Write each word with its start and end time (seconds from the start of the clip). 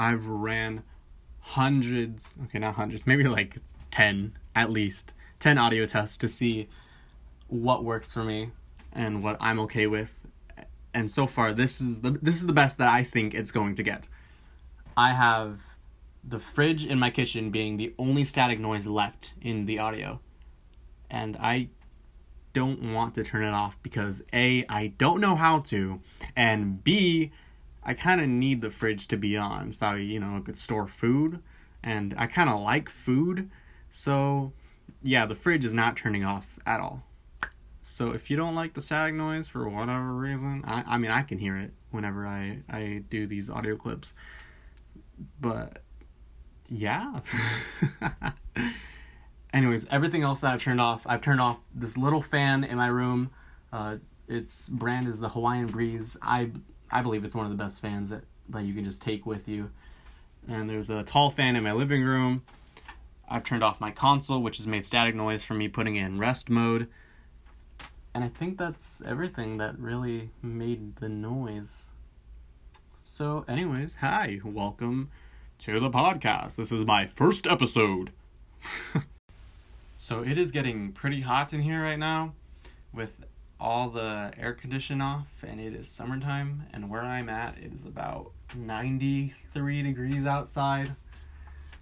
I've 0.00 0.26
ran 0.26 0.82
hundreds, 1.40 2.34
okay, 2.44 2.58
not 2.58 2.76
hundreds, 2.76 3.06
maybe 3.06 3.24
like 3.24 3.58
10 3.90 4.32
at 4.56 4.70
least, 4.70 5.12
10 5.40 5.58
audio 5.58 5.84
tests 5.84 6.16
to 6.16 6.28
see 6.28 6.70
what 7.48 7.84
works 7.84 8.14
for 8.14 8.24
me 8.24 8.50
and 8.94 9.22
what 9.22 9.36
I'm 9.40 9.60
okay 9.60 9.86
with. 9.86 10.18
And 10.94 11.10
so 11.10 11.26
far 11.26 11.52
this 11.52 11.82
is 11.82 12.00
the 12.00 12.12
this 12.22 12.36
is 12.36 12.46
the 12.46 12.54
best 12.54 12.78
that 12.78 12.88
I 12.88 13.04
think 13.04 13.34
it's 13.34 13.52
going 13.52 13.74
to 13.74 13.82
get. 13.82 14.08
I 14.96 15.12
have 15.12 15.60
the 16.24 16.38
fridge 16.38 16.86
in 16.86 16.98
my 16.98 17.10
kitchen 17.10 17.50
being 17.50 17.76
the 17.76 17.94
only 17.98 18.24
static 18.24 18.58
noise 18.58 18.86
left 18.86 19.34
in 19.42 19.66
the 19.66 19.78
audio. 19.78 20.20
And 21.10 21.36
I 21.36 21.68
don't 22.54 22.94
want 22.94 23.14
to 23.16 23.24
turn 23.24 23.44
it 23.44 23.52
off 23.52 23.76
because 23.82 24.22
A, 24.32 24.64
I 24.68 24.88
don't 24.98 25.20
know 25.20 25.36
how 25.36 25.60
to, 25.60 26.00
and 26.34 26.82
B, 26.82 27.32
I 27.82 27.94
kind 27.94 28.20
of 28.20 28.28
need 28.28 28.60
the 28.60 28.70
fridge 28.70 29.08
to 29.08 29.16
be 29.16 29.36
on 29.36 29.72
so 29.72 29.94
you 29.94 30.20
know 30.20 30.36
I 30.36 30.40
could 30.40 30.58
store 30.58 30.86
food, 30.86 31.40
and 31.82 32.14
I 32.18 32.26
kind 32.26 32.50
of 32.50 32.60
like 32.60 32.88
food, 32.88 33.50
so 33.88 34.52
yeah, 35.02 35.26
the 35.26 35.34
fridge 35.34 35.64
is 35.64 35.74
not 35.74 35.96
turning 35.96 36.24
off 36.24 36.58
at 36.66 36.80
all. 36.80 37.02
So 37.82 38.12
if 38.12 38.30
you 38.30 38.36
don't 38.36 38.54
like 38.54 38.74
the 38.74 38.80
static 38.80 39.14
noise 39.14 39.48
for 39.48 39.68
whatever 39.68 40.12
reason, 40.12 40.64
I 40.66 40.84
I 40.86 40.98
mean 40.98 41.10
I 41.10 41.22
can 41.22 41.38
hear 41.38 41.56
it 41.56 41.72
whenever 41.90 42.26
I 42.26 42.60
I 42.68 43.02
do 43.08 43.26
these 43.26 43.50
audio 43.50 43.76
clips, 43.76 44.14
but 45.40 45.82
yeah. 46.70 47.20
Anyways, 49.52 49.86
everything 49.90 50.22
else 50.22 50.40
that 50.40 50.52
I've 50.52 50.62
turned 50.62 50.80
off, 50.80 51.02
I've 51.06 51.20
turned 51.20 51.40
off 51.40 51.58
this 51.74 51.96
little 51.96 52.22
fan 52.22 52.62
in 52.62 52.76
my 52.76 52.86
room. 52.86 53.30
Uh, 53.72 53.96
its 54.28 54.68
brand 54.68 55.08
is 55.08 55.18
the 55.18 55.30
Hawaiian 55.30 55.66
Breeze. 55.66 56.16
I 56.22 56.50
I 56.90 57.02
believe 57.02 57.24
it's 57.24 57.34
one 57.34 57.46
of 57.46 57.56
the 57.56 57.62
best 57.62 57.80
fans 57.80 58.10
that, 58.10 58.22
that 58.48 58.64
you 58.64 58.74
can 58.74 58.84
just 58.84 59.00
take 59.02 59.24
with 59.24 59.48
you. 59.48 59.70
And 60.48 60.68
there's 60.68 60.90
a 60.90 61.02
tall 61.02 61.30
fan 61.30 61.54
in 61.54 61.62
my 61.62 61.72
living 61.72 62.02
room. 62.02 62.42
I've 63.28 63.44
turned 63.44 63.62
off 63.62 63.80
my 63.80 63.92
console, 63.92 64.42
which 64.42 64.56
has 64.56 64.66
made 64.66 64.84
static 64.84 65.14
noise 65.14 65.44
from 65.44 65.58
me 65.58 65.68
putting 65.68 65.96
it 65.96 66.04
in 66.04 66.18
rest 66.18 66.50
mode. 66.50 66.88
And 68.12 68.24
I 68.24 68.28
think 68.28 68.58
that's 68.58 69.00
everything 69.06 69.58
that 69.58 69.78
really 69.78 70.30
made 70.42 70.96
the 70.96 71.08
noise. 71.08 71.86
So, 73.04 73.44
anyways, 73.46 73.96
hi, 73.96 74.40
welcome 74.44 75.10
to 75.60 75.78
the 75.78 75.90
podcast. 75.90 76.56
This 76.56 76.72
is 76.72 76.84
my 76.84 77.06
first 77.06 77.46
episode. 77.46 78.10
so, 79.98 80.24
it 80.24 80.36
is 80.36 80.50
getting 80.50 80.90
pretty 80.90 81.20
hot 81.20 81.52
in 81.52 81.60
here 81.60 81.82
right 81.82 81.98
now 81.98 82.32
with 82.92 83.12
all 83.60 83.90
the 83.90 84.32
air 84.38 84.54
condition 84.54 85.00
off 85.00 85.28
and 85.46 85.60
it 85.60 85.74
is 85.74 85.88
summertime 85.88 86.62
and 86.72 86.88
where 86.88 87.02
I'm 87.02 87.28
at 87.28 87.58
it 87.58 87.72
is 87.78 87.84
about 87.84 88.32
93 88.56 89.82
degrees 89.82 90.26
outside. 90.26 90.94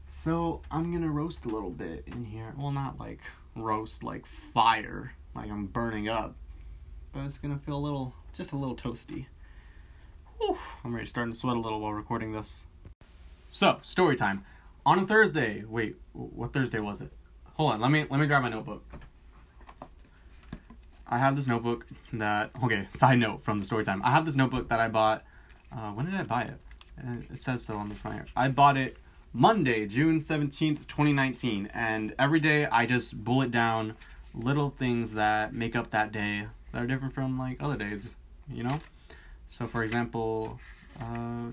So 0.08 0.60
I'm 0.70 0.92
gonna 0.92 1.10
roast 1.10 1.44
a 1.44 1.48
little 1.48 1.70
bit 1.70 2.04
in 2.06 2.24
here. 2.24 2.52
Well 2.58 2.72
not 2.72 2.98
like 2.98 3.20
roast 3.54 4.02
like 4.02 4.26
fire, 4.26 5.12
like 5.34 5.50
I'm 5.50 5.66
burning 5.66 6.08
up. 6.08 6.34
But 7.12 7.24
it's 7.24 7.38
gonna 7.38 7.58
feel 7.58 7.76
a 7.76 7.78
little 7.78 8.14
just 8.36 8.52
a 8.52 8.56
little 8.56 8.76
toasty. 8.76 9.26
Whew, 10.38 10.58
I'm 10.84 10.92
already 10.92 11.08
starting 11.08 11.32
to 11.32 11.38
sweat 11.38 11.56
a 11.56 11.60
little 11.60 11.80
while 11.80 11.92
recording 11.92 12.32
this. 12.32 12.66
So, 13.48 13.78
story 13.82 14.16
time. 14.16 14.44
On 14.84 14.98
a 14.98 15.06
Thursday, 15.06 15.64
wait, 15.66 15.96
what 16.12 16.53
Thursday 16.53 16.80
was 16.80 17.00
it? 17.00 17.12
Hold 17.54 17.72
on, 17.72 17.80
let 17.80 17.91
me 17.91 18.06
let 18.08 18.20
me 18.20 18.26
grab 18.26 18.42
my 18.42 18.48
notebook. 18.48 18.84
I 21.08 21.19
have 21.19 21.36
this 21.36 21.46
notebook 21.46 21.86
that 22.12 22.50
okay. 22.62 22.86
Side 22.91 23.19
note 23.19 23.42
from 23.42 23.60
the 23.60 23.66
story 23.66 23.84
time. 23.84 24.02
I 24.04 24.10
have 24.10 24.26
this 24.26 24.36
notebook 24.36 24.69
that 24.69 24.80
I 24.80 24.88
bought. 24.88 25.24
Uh, 25.72 25.91
when 25.92 26.06
did 26.06 26.14
I 26.14 26.22
buy 26.22 26.42
it? 26.42 26.60
Uh, 26.98 27.16
it 27.32 27.41
says 27.41 27.64
so 27.64 27.76
on 27.76 27.88
the 27.88 27.94
front 27.94 28.16
here. 28.16 28.26
I 28.36 28.48
bought 28.48 28.76
it 28.76 28.96
Monday, 29.32 29.86
June 29.86 30.20
seventeenth, 30.20 30.86
twenty 30.86 31.12
nineteen, 31.12 31.70
and 31.72 32.14
every 32.18 32.41
day 32.41 32.66
I 32.66 32.86
just 32.86 33.24
bullet 33.24 33.50
down 33.50 33.94
little 34.34 34.70
things 34.70 35.12
that 35.14 35.54
make 35.54 35.74
up 35.74 35.91
that 35.91 36.12
day 36.12 36.47
that 36.72 36.82
are 36.82 36.86
different 36.86 37.14
from 37.14 37.38
like 37.38 37.56
other 37.60 37.76
days. 37.76 38.08
You 38.52 38.64
know. 38.64 38.80
So 39.48 39.66
for 39.66 39.82
example, 39.82 40.60
uh, 41.00 41.52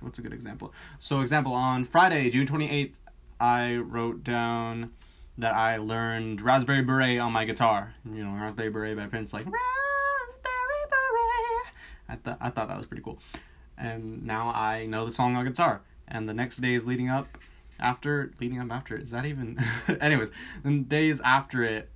what's 0.00 0.18
a 0.18 0.22
good 0.22 0.32
example? 0.32 0.72
So 1.00 1.20
example 1.20 1.52
on 1.52 1.84
Friday, 1.84 2.30
June 2.30 2.46
twenty 2.46 2.70
eighth, 2.70 2.96
I 3.40 3.76
wrote 3.76 4.22
down 4.22 4.92
that 5.40 5.54
I 5.54 5.78
learned 5.78 6.40
Raspberry 6.40 6.82
Beret 6.82 7.18
on 7.18 7.32
my 7.32 7.44
guitar. 7.44 7.94
You 8.04 8.24
know, 8.24 8.32
Raspberry 8.32 8.70
Beret 8.70 8.96
by 8.96 9.06
Prince, 9.06 9.32
like 9.32 9.44
Raspberry 9.44 10.82
Beret. 10.90 11.74
I 12.08 12.16
thought 12.16 12.38
I 12.40 12.50
thought 12.50 12.68
that 12.68 12.76
was 12.76 12.86
pretty 12.86 13.02
cool, 13.02 13.18
and 13.78 14.24
now 14.24 14.48
I 14.48 14.86
know 14.86 15.04
the 15.04 15.12
song 15.12 15.36
on 15.36 15.44
guitar. 15.44 15.82
And 16.08 16.28
the 16.28 16.34
next 16.34 16.56
day 16.56 16.74
is 16.74 16.86
leading 16.86 17.08
up, 17.08 17.38
after 17.78 18.32
leading 18.40 18.60
up 18.60 18.70
after. 18.70 18.96
Is 18.96 19.10
that 19.10 19.24
even? 19.24 19.62
Anyways, 20.00 20.30
the 20.64 20.78
days 20.78 21.20
after 21.20 21.62
it, 21.62 21.88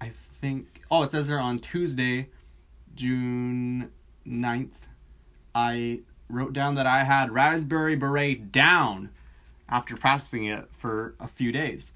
I 0.00 0.12
think. 0.40 0.82
Oh, 0.90 1.02
it 1.02 1.10
says 1.10 1.28
there 1.28 1.40
on 1.40 1.58
Tuesday, 1.58 2.28
June 2.94 3.90
9th, 4.26 4.74
I 5.54 6.00
wrote 6.28 6.52
down 6.52 6.74
that 6.74 6.86
I 6.86 7.04
had 7.04 7.30
Raspberry 7.30 7.94
Beret 7.94 8.52
down 8.52 9.10
after 9.68 9.96
practicing 9.96 10.44
it 10.44 10.68
for 10.72 11.14
a 11.18 11.28
few 11.28 11.50
days. 11.52 11.92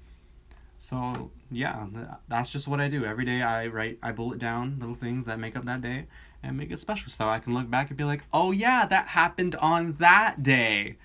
So 0.89 1.31
yeah, 1.51 1.85
that's 2.29 2.49
just 2.49 2.65
what 2.65 2.79
I 2.79 2.87
do 2.87 3.03
every 3.03 3.25
day. 3.25 3.41
I 3.41 3.67
write, 3.67 3.99
I 4.01 4.13
bullet 4.13 4.39
down 4.39 4.77
little 4.79 4.95
things 4.95 5.25
that 5.25 5.37
make 5.37 5.57
up 5.57 5.65
that 5.65 5.81
day 5.81 6.05
and 6.41 6.55
make 6.55 6.71
it 6.71 6.79
special, 6.79 7.11
so 7.11 7.27
I 7.27 7.39
can 7.39 7.53
look 7.53 7.69
back 7.69 7.89
and 7.89 7.97
be 7.97 8.05
like, 8.05 8.21
oh 8.31 8.51
yeah, 8.51 8.85
that 8.85 9.07
happened 9.07 9.55
on 9.55 9.97
that 9.99 10.43
day, 10.43 10.95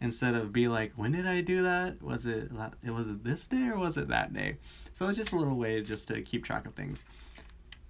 instead 0.00 0.36
of 0.36 0.52
be 0.52 0.68
like, 0.68 0.92
when 0.94 1.10
did 1.10 1.26
I 1.26 1.40
do 1.40 1.64
that? 1.64 2.00
Was 2.00 2.24
it 2.24 2.52
it 2.84 2.90
was 2.92 3.08
it 3.08 3.24
this 3.24 3.48
day 3.48 3.66
or 3.66 3.78
was 3.78 3.96
it 3.96 4.06
that 4.08 4.32
day? 4.32 4.58
So 4.92 5.08
it's 5.08 5.18
just 5.18 5.32
a 5.32 5.36
little 5.36 5.56
way 5.56 5.82
just 5.82 6.06
to 6.08 6.22
keep 6.22 6.44
track 6.44 6.64
of 6.64 6.74
things. 6.74 7.02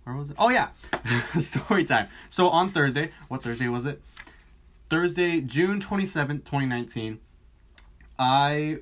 Where 0.04 0.16
was 0.16 0.30
it? 0.30 0.36
Oh 0.38 0.48
yeah, 0.48 0.70
story 1.38 1.84
time. 1.84 2.08
So 2.30 2.48
on 2.48 2.70
Thursday, 2.70 3.10
what 3.28 3.42
Thursday 3.42 3.68
was 3.68 3.84
it? 3.84 4.00
Thursday, 4.88 5.42
June 5.42 5.80
twenty 5.80 6.06
seventh, 6.06 6.46
twenty 6.46 6.66
nineteen. 6.66 7.20
I 8.18 8.78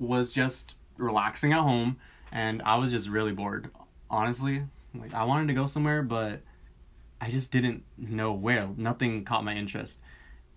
was 0.00 0.32
just 0.32 0.76
relaxing 0.96 1.52
at 1.52 1.60
home 1.60 1.96
and 2.34 2.60
I 2.62 2.76
was 2.76 2.90
just 2.90 3.08
really 3.08 3.32
bored. 3.32 3.70
Honestly, 4.10 4.64
like 4.94 5.14
I 5.14 5.24
wanted 5.24 5.48
to 5.48 5.54
go 5.54 5.66
somewhere, 5.66 6.02
but 6.02 6.42
I 7.20 7.30
just 7.30 7.52
didn't 7.52 7.84
know 7.96 8.32
where. 8.32 8.68
Nothing 8.76 9.24
caught 9.24 9.44
my 9.44 9.54
interest. 9.54 10.00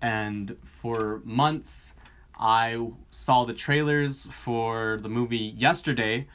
And 0.01 0.57
for 0.63 1.21
months, 1.23 1.93
I 2.37 2.89
saw 3.11 3.45
the 3.45 3.53
trailers 3.53 4.25
for 4.25 4.99
the 5.01 5.09
movie 5.09 5.53
yesterday. 5.57 6.27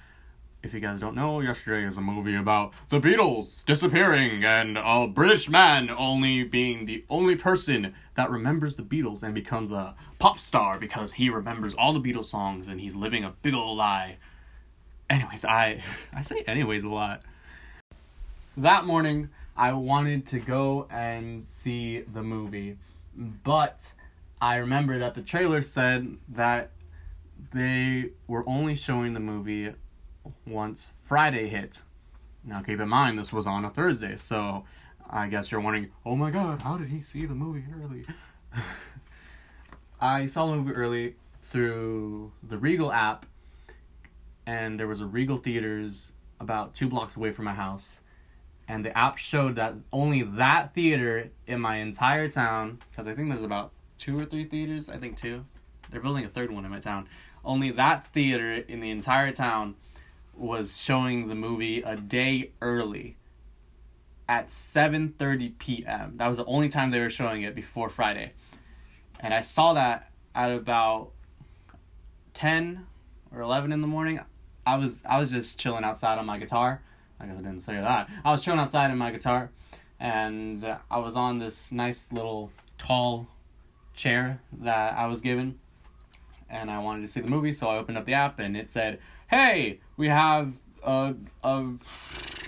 If 0.63 0.73
you 0.73 0.81
guys 0.81 1.01
don't 1.01 1.17
know, 1.17 1.41
yesterday 1.41 1.87
is 1.87 1.97
a 1.97 2.01
movie 2.01 2.37
about 2.37 2.73
the 2.89 3.01
Beatles 3.01 3.65
disappearing 3.65 4.45
and 4.45 4.79
a 4.79 5.09
British 5.09 5.49
man 5.49 5.91
only 5.91 6.45
being 6.45 6.87
the 6.87 7.05
only 7.11 7.35
person 7.35 7.95
that 8.15 8.31
remembers 8.31 8.77
the 8.77 8.85
Beatles 8.85 9.25
and 9.25 9.35
becomes 9.35 9.73
a 9.73 9.97
pop 10.23 10.39
star 10.39 10.79
because 10.79 11.15
he 11.15 11.29
remembers 11.31 11.75
all 11.75 11.93
the 11.93 11.99
Beatles 11.99 12.27
songs 12.27 12.69
and 12.69 12.81
he's 12.81 12.95
living 12.95 13.25
a 13.25 13.31
big 13.43 13.55
old 13.55 13.77
lie. 13.77 14.19
Anyways, 15.11 15.45
I 15.45 15.83
I 16.15 16.23
say 16.23 16.45
anyways 16.47 16.85
a 16.85 16.89
lot. 16.89 17.23
That 18.57 18.85
morning, 18.85 19.31
I 19.57 19.73
wanted 19.73 20.29
to 20.29 20.39
go 20.39 20.87
and 20.93 21.43
see 21.43 22.03
the 22.03 22.23
movie, 22.23 22.77
but 23.17 23.95
I 24.41 24.59
remember 24.59 25.01
that 25.01 25.17
the 25.17 25.23
trailer 25.23 25.61
said 25.61 26.17
that 26.29 26.71
they 27.53 28.11
were 28.29 28.49
only 28.49 28.77
showing 28.77 29.15
the 29.15 29.21
movie 29.21 29.73
once 30.47 30.93
Friday 31.01 31.49
hit. 31.49 31.83
Now, 32.45 32.61
keep 32.61 32.79
in 32.79 32.89
mind, 32.89 33.19
this 33.19 33.33
was 33.33 33.49
on 33.49 33.65
a 33.65 33.71
Thursday, 33.71 34.17
so 34.17 34.67
I 35.11 35.27
guess 35.27 35.51
you're 35.51 35.61
wondering, 35.61 35.91
oh 36.07 36.15
my 36.15 36.31
god, 36.31 36.63
how 36.63 36.77
did 36.77 36.91
he 36.91 37.01
see 37.01 37.27
the 37.27 37.35
movie 37.35 37.65
early? 37.83 38.07
I 40.03 40.27
saw 40.27 40.47
the 40.47 40.57
movie 40.57 40.73
early 40.73 41.15
through 41.45 42.33
the 42.43 42.59
Regal 42.59 42.91
app, 42.91 43.25
and 44.45 44.79
there 44.79 44.89
was 44.89 45.01
a 45.01 45.07
Regal 45.07 45.37
Theaters 45.37 46.11
about 46.41 46.75
two 46.75 46.89
blocks 46.89 47.17
away 47.17 47.31
from 47.31 47.45
my 47.45 47.55
house. 47.55 48.01
And 48.67 48.85
the 48.85 48.97
app 48.99 49.17
showed 49.17 49.55
that 49.57 49.75
only 49.93 50.23
that 50.23 50.75
theater 50.75 51.31
in 51.47 51.61
my 51.61 51.77
entire 51.77 52.29
town, 52.29 52.81
because 52.91 53.07
I 53.07 53.15
think 53.15 53.29
there's 53.29 53.45
about 53.45 53.75
two 53.97 54.19
or 54.19 54.25
three 54.25 54.45
theaters, 54.45 54.91
I 54.91 54.97
think 54.97 55.17
two. 55.17 55.45
They're 55.93 56.01
building 56.01 56.25
a 56.25 56.29
third 56.29 56.51
one 56.51 56.65
in 56.65 56.73
my 56.73 56.81
town. 56.81 57.09
Only 57.45 57.71
that 57.71 58.09
theater 58.09 58.55
in 58.55 58.81
the 58.81 58.91
entire 58.91 59.31
town 59.31 59.77
was 60.35 60.81
showing 60.81 61.29
the 61.29 61.37
movie 61.37 61.81
a 61.81 61.95
day 61.95 62.51
early 62.61 63.19
at 64.29 64.49
7:30 64.49 65.59
p.m. 65.59 66.17
That 66.17 66.27
was 66.27 66.39
the 66.39 66.45
only 66.47 66.71
time 66.71 66.91
they 66.91 66.99
were 66.99 67.11
showing 67.11 67.43
it 67.43 67.55
before 67.55 67.89
Friday 67.89 68.33
and 69.23 69.33
I 69.33 69.41
saw 69.41 69.75
that 69.75 70.11
at 70.35 70.51
about 70.51 71.13
ten 72.35 72.87
or 73.33 73.41
eleven 73.41 73.73
in 73.73 73.81
the 73.81 73.87
morning. 73.87 74.21
I 74.67 74.77
was 74.77 75.03
I 75.09 75.19
was 75.19 75.31
just 75.31 75.59
chilling 75.59 75.85
outside 75.85 76.19
on 76.19 76.27
my 76.27 76.39
guitar. 76.39 76.83
I 77.19 77.27
guess 77.27 77.39
I 77.39 77.43
didn't 77.43 77.61
say 77.61 77.75
that. 77.75 78.11
I 78.25 78.33
was 78.33 78.45
chilling 78.45 78.59
outside 78.59 78.91
on 78.91 78.99
my 78.99 79.13
guitar, 79.13 79.51
and 80.01 80.77
I 80.91 80.99
was 80.99 81.15
on 81.17 81.39
this 81.39 81.71
nice 81.71 82.13
little 82.13 82.51
tall 82.79 83.29
chair 83.95 84.41
that 84.61 84.95
I 84.95 85.07
was 85.07 85.21
given, 85.21 85.59
and 86.51 86.71
I 86.71 86.81
wanted 86.81 87.03
to 87.03 87.09
see 87.09 87.21
the 87.21 87.29
movie, 87.29 87.53
so 87.53 87.69
I 87.69 87.77
opened 87.77 87.99
up 87.99 88.07
the 88.07 88.15
app 88.15 88.39
and 88.39 88.57
it 88.57 88.69
said, 88.69 88.99
"Hey, 89.31 89.81
we 89.97 90.09
have 90.09 90.55
a 90.83 91.15
a 91.45 91.65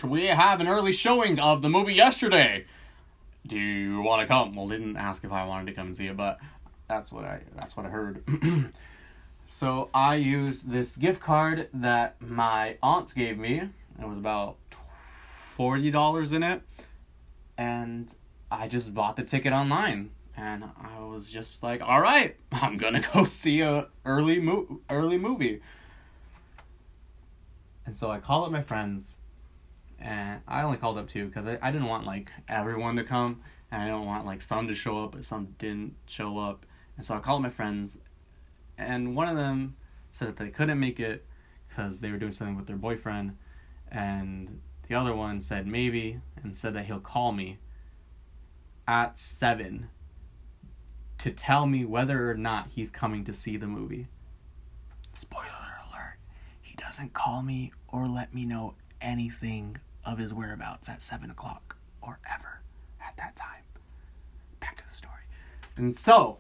we 0.05 0.27
have 0.27 0.61
an 0.61 0.67
early 0.67 0.93
showing 0.93 1.39
of 1.39 1.63
the 1.63 1.69
movie 1.69 1.95
yesterday. 1.95 2.67
Do 3.47 3.59
you 3.59 4.01
want 4.01 4.23
to 4.23 4.27
come?" 4.27 4.55
Well, 4.55 4.69
didn't 4.69 4.97
ask 4.97 5.23
if 5.25 5.33
I 5.33 5.45
wanted 5.45 5.67
to 5.67 5.73
come 5.73 5.89
and 5.89 5.97
see 5.97 6.07
it, 6.07 6.17
but 6.17 6.39
that's 6.89 7.13
what 7.13 7.25
I 7.25 7.41
that's 7.57 7.77
what 7.77 7.87
I 7.87 7.89
heard. 7.89 8.23
so 9.47 9.89
I 9.95 10.17
used 10.17 10.71
this 10.71 10.97
gift 10.97 11.21
card 11.21 11.69
that 11.75 12.21
my 12.21 12.77
aunt 12.83 13.15
gave 13.15 13.39
me. 13.39 13.71
It 14.01 14.09
was 14.09 14.19
about 14.19 14.57
forty 14.71 15.91
dollars 15.91 16.33
in 16.33 16.43
it, 16.43 16.63
and 17.57 18.13
I 18.51 18.69
just 18.69 18.95
bought 18.95 19.17
the 19.17 19.25
ticket 19.25 19.53
online. 19.53 20.11
And 20.37 20.65
I 20.65 20.99
was 20.99 21.31
just 21.31 21.63
like, 21.63 21.81
"All 21.81 22.01
right, 22.01 22.37
I'm 22.53 22.77
gonna 22.77 23.03
go 23.13 23.25
see 23.25 23.61
a 23.61 23.89
early 24.05 24.41
mo- 24.41 24.81
early 24.91 25.19
movie." 25.19 25.61
And 27.87 27.97
so 27.97 28.11
I 28.11 28.19
called 28.19 28.47
up 28.47 28.53
my 28.53 28.63
friends, 28.63 29.19
and 30.01 30.41
I 30.49 30.63
only 30.63 30.79
called 30.79 30.99
up 30.99 31.09
two 31.09 31.27
because 31.27 31.47
I, 31.47 31.59
I 31.63 31.71
didn't 31.71 31.87
want 31.87 32.05
like 32.07 32.31
everyone 32.49 32.97
to 32.97 33.05
come, 33.05 33.43
and 33.71 33.83
I 33.83 33.87
don't 33.87 34.07
want 34.07 34.27
like 34.27 34.43
some 34.43 34.67
to 34.69 34.75
show 34.75 35.05
up, 35.05 35.13
but 35.13 35.25
some 35.25 35.55
didn't 35.59 35.95
show 36.07 36.39
up. 36.39 36.67
And 36.97 37.05
so 37.05 37.15
I 37.15 37.19
called 37.19 37.43
my 37.43 37.51
friends, 37.51 37.99
and 38.79 39.17
one 39.17 39.29
of 39.29 39.37
them 39.37 39.77
said 40.11 40.29
that 40.29 40.37
they 40.37 40.51
couldn't 40.51 40.79
make 40.79 41.01
it 41.01 41.25
because 41.69 42.01
they 42.01 42.11
were 42.11 42.19
doing 42.19 42.33
something 42.33 42.57
with 42.57 42.67
their 42.67 42.77
boyfriend, 42.77 43.37
and 43.91 44.61
the 44.89 44.95
other 44.95 45.15
one 45.15 45.41
said 45.41 45.67
maybe 45.67 46.21
and 46.43 46.57
said 46.57 46.75
that 46.75 46.87
he'll 46.87 47.01
call 47.01 47.33
me 47.33 47.59
at 48.87 49.19
seven 49.19 49.89
to 51.19 51.31
tell 51.31 51.67
me 51.67 51.85
whether 51.85 52.31
or 52.31 52.35
not 52.35 52.69
he's 52.69 52.91
coming 52.91 53.25
to 53.25 53.33
see 53.33 53.57
the 53.57 53.67
movie. 53.67 54.09
Spoiler 55.17 55.81
alert, 55.89 56.19
he 56.61 56.75
doesn't 56.77 57.15
call 57.15 57.43
me 57.43 57.73
or 57.89 58.07
let 58.07 58.35
me 58.35 58.45
know 58.45 58.75
anything 59.01 59.79
of 60.05 60.19
his 60.19 60.35
whereabouts 60.35 60.89
at 60.89 61.03
seven 61.03 61.31
o'clock 61.31 61.77
or 62.03 62.19
ever 62.31 62.61
at 63.01 63.17
that 63.17 63.35
time. 63.37 63.63
Back 64.61 64.77
to 64.79 64.85
the 64.89 64.95
story. 64.95 65.23
And 65.77 65.97
so 65.97 66.39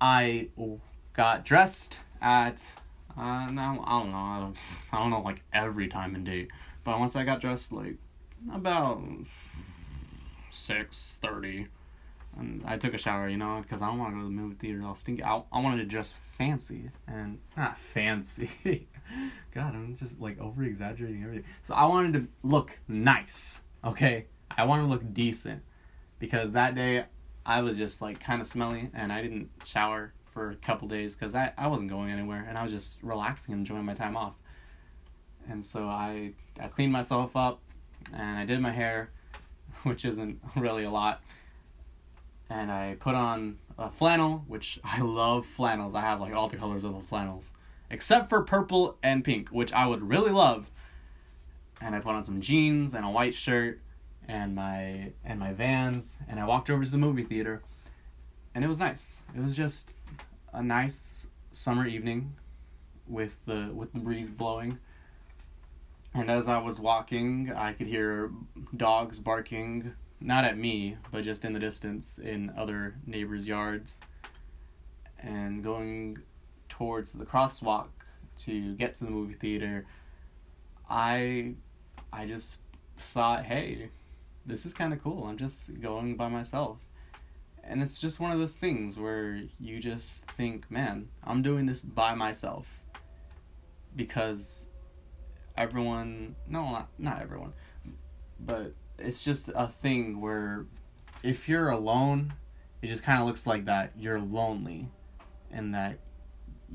I 0.00 0.48
got 1.12 1.44
dressed 1.44 2.02
at 2.20 2.62
uh 3.16 3.20
I 3.20 3.46
don't 3.46 3.54
know 3.54 3.84
I 3.86 4.40
don't, 4.40 4.56
I 4.92 4.98
don't 4.98 5.10
know 5.10 5.20
like 5.20 5.42
every 5.52 5.88
time 5.88 6.14
and 6.14 6.24
date. 6.24 6.50
But 6.84 6.98
once 6.98 7.16
I 7.16 7.24
got 7.24 7.40
dressed 7.40 7.72
like 7.72 7.96
about 8.52 9.02
six 10.50 11.18
thirty 11.22 11.68
and 12.36 12.62
I 12.66 12.76
took 12.76 12.94
a 12.94 12.98
shower 12.98 13.28
you 13.28 13.36
know 13.36 13.60
because 13.62 13.80
I 13.80 13.86
don't 13.86 13.98
want 13.98 14.12
to 14.12 14.16
go 14.16 14.22
to 14.22 14.26
the 14.26 14.30
movie 14.30 14.56
theater 14.56 14.82
all 14.84 14.96
stinky. 14.96 15.22
I, 15.22 15.42
I 15.52 15.60
wanted 15.60 15.78
to 15.78 15.86
dress 15.86 16.18
fancy 16.36 16.90
and 17.06 17.38
not 17.56 17.78
fancy. 17.78 18.50
God 19.54 19.74
I'm 19.74 19.96
just 19.96 20.20
like 20.20 20.40
over 20.40 20.64
exaggerating 20.64 21.22
everything. 21.22 21.44
So 21.62 21.74
I 21.74 21.86
wanted 21.86 22.14
to 22.14 22.28
look 22.42 22.78
nice 22.88 23.60
okay? 23.84 24.26
I 24.50 24.64
wanted 24.64 24.82
to 24.82 24.88
look 24.88 25.14
decent 25.14 25.62
because 26.18 26.52
that 26.52 26.74
day 26.74 27.04
I 27.46 27.60
was 27.62 27.76
just 27.76 28.00
like 28.00 28.20
kind 28.20 28.40
of 28.40 28.46
smelly 28.46 28.90
and 28.94 29.12
I 29.12 29.22
didn't 29.22 29.50
shower 29.64 30.12
for 30.32 30.50
a 30.50 30.56
couple 30.56 30.88
days 30.88 31.14
because 31.14 31.34
I, 31.34 31.52
I 31.56 31.68
wasn't 31.68 31.90
going 31.90 32.10
anywhere 32.10 32.44
and 32.48 32.56
I 32.56 32.62
was 32.62 32.72
just 32.72 33.02
relaxing 33.02 33.52
and 33.52 33.60
enjoying 33.60 33.84
my 33.84 33.94
time 33.94 34.16
off. 34.16 34.34
And 35.48 35.64
so 35.64 35.86
I 35.86 36.32
I 36.58 36.68
cleaned 36.68 36.92
myself 36.92 37.36
up 37.36 37.60
and 38.12 38.38
I 38.38 38.44
did 38.44 38.60
my 38.60 38.70
hair, 38.70 39.10
which 39.82 40.04
isn't 40.04 40.40
really 40.56 40.84
a 40.84 40.90
lot. 40.90 41.22
And 42.50 42.70
I 42.70 42.96
put 42.98 43.14
on 43.14 43.58
a 43.78 43.90
flannel, 43.90 44.44
which 44.46 44.80
I 44.84 45.00
love 45.00 45.46
flannels. 45.46 45.94
I 45.94 46.00
have 46.00 46.20
like 46.20 46.34
all 46.34 46.48
the 46.48 46.56
colors 46.56 46.84
of 46.84 46.94
the 46.94 47.00
flannels, 47.00 47.52
except 47.90 48.30
for 48.30 48.42
purple 48.42 48.98
and 49.02 49.24
pink, 49.24 49.50
which 49.50 49.72
I 49.72 49.86
would 49.86 50.02
really 50.02 50.30
love. 50.30 50.70
And 51.80 51.94
I 51.94 52.00
put 52.00 52.14
on 52.14 52.24
some 52.24 52.40
jeans 52.40 52.94
and 52.94 53.04
a 53.04 53.10
white 53.10 53.34
shirt 53.34 53.80
and 54.28 54.54
my 54.54 55.12
and 55.24 55.38
my 55.38 55.52
Vans, 55.52 56.16
and 56.28 56.40
I 56.40 56.46
walked 56.46 56.70
over 56.70 56.84
to 56.84 56.90
the 56.90 56.98
movie 56.98 57.24
theater, 57.24 57.62
and 58.54 58.64
it 58.64 58.68
was 58.68 58.80
nice. 58.80 59.22
It 59.36 59.42
was 59.42 59.56
just 59.56 59.94
a 60.52 60.62
nice 60.62 61.26
summer 61.50 61.86
evening, 61.86 62.34
with 63.06 63.44
the 63.44 63.70
with 63.74 63.92
the 63.92 64.00
breeze 64.00 64.30
blowing. 64.30 64.78
And 66.14 66.30
as 66.30 66.48
I 66.48 66.58
was 66.58 66.78
walking, 66.78 67.52
I 67.52 67.72
could 67.72 67.88
hear 67.88 68.30
dogs 68.76 69.18
barking, 69.18 69.94
not 70.20 70.44
at 70.44 70.56
me, 70.56 70.96
but 71.10 71.24
just 71.24 71.44
in 71.44 71.52
the 71.52 71.58
distance 71.58 72.18
in 72.18 72.52
other 72.56 72.94
neighbors' 73.04 73.48
yards. 73.48 73.98
And 75.18 75.64
going 75.64 76.18
towards 76.68 77.14
the 77.14 77.24
crosswalk 77.24 77.88
to 78.38 78.74
get 78.76 78.94
to 78.96 79.04
the 79.04 79.10
movie 79.10 79.34
theater, 79.34 79.86
I 80.88 81.54
I 82.12 82.26
just 82.26 82.60
thought, 82.96 83.44
hey, 83.44 83.90
this 84.46 84.66
is 84.66 84.74
kind 84.74 84.92
of 84.92 85.02
cool. 85.02 85.24
I'm 85.24 85.36
just 85.36 85.80
going 85.80 86.16
by 86.16 86.28
myself. 86.28 86.78
And 87.62 87.82
it's 87.82 88.00
just 88.00 88.20
one 88.20 88.30
of 88.30 88.38
those 88.38 88.56
things 88.56 88.98
where 88.98 89.40
you 89.58 89.80
just 89.80 90.24
think, 90.26 90.70
man, 90.70 91.08
I'm 91.24 91.42
doing 91.42 91.66
this 91.66 91.82
by 91.82 92.14
myself. 92.14 92.80
Because 93.96 94.68
everyone, 95.56 96.36
no, 96.46 96.70
not, 96.70 96.88
not 96.98 97.22
everyone, 97.22 97.52
but 98.40 98.74
it's 98.98 99.24
just 99.24 99.50
a 99.54 99.68
thing 99.68 100.20
where 100.20 100.66
if 101.22 101.48
you're 101.48 101.70
alone, 101.70 102.34
it 102.82 102.88
just 102.88 103.02
kind 103.02 103.20
of 103.20 103.26
looks 103.26 103.46
like 103.46 103.64
that 103.64 103.92
you're 103.96 104.20
lonely 104.20 104.88
and 105.50 105.74
that 105.74 105.98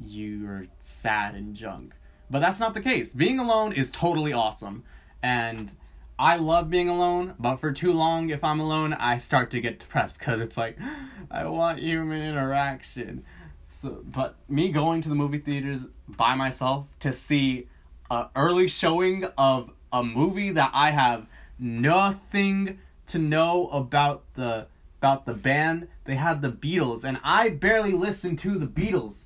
you're 0.03 0.67
sad 0.79 1.35
and 1.35 1.55
junk. 1.55 1.93
But 2.29 2.39
that's 2.39 2.59
not 2.59 2.73
the 2.73 2.81
case. 2.81 3.13
Being 3.13 3.39
alone 3.39 3.73
is 3.73 3.89
totally 3.89 4.33
awesome. 4.33 4.83
And 5.21 5.71
I 6.19 6.35
love 6.35 6.69
being 6.69 6.89
alone, 6.89 7.35
but 7.39 7.61
for 7.61 7.71
too 7.71 7.93
long, 7.93 8.29
if 8.29 8.43
I'm 8.43 8.59
alone, 8.59 8.91
I 8.91 9.17
start 9.19 9.51
to 9.51 9.61
get 9.61 9.79
depressed 9.79 10.19
because 10.19 10.41
it's 10.41 10.57
like, 10.57 10.77
I 11.31 11.45
want 11.45 11.79
human 11.79 12.21
interaction. 12.21 13.23
So, 13.69 14.01
but 14.03 14.35
me 14.49 14.69
going 14.69 15.01
to 15.01 15.09
the 15.09 15.15
movie 15.15 15.37
theaters 15.37 15.87
by 16.09 16.35
myself 16.35 16.87
to 16.99 17.13
see 17.13 17.69
an 18.11 18.27
early 18.35 18.67
showing 18.67 19.23
of 19.37 19.71
a 19.93 20.03
movie 20.03 20.51
that 20.51 20.71
I 20.73 20.91
have 20.91 21.25
nothing 21.57 22.79
to 23.07 23.17
know 23.17 23.69
about 23.69 24.23
the 24.33 24.67
about 24.99 25.25
the 25.25 25.33
band. 25.33 25.87
They 26.03 26.15
had 26.15 26.41
the 26.41 26.51
Beatles, 26.51 27.05
and 27.05 27.19
I 27.23 27.47
barely 27.47 27.93
listened 27.93 28.39
to 28.39 28.57
the 28.57 28.67
Beatles. 28.67 29.23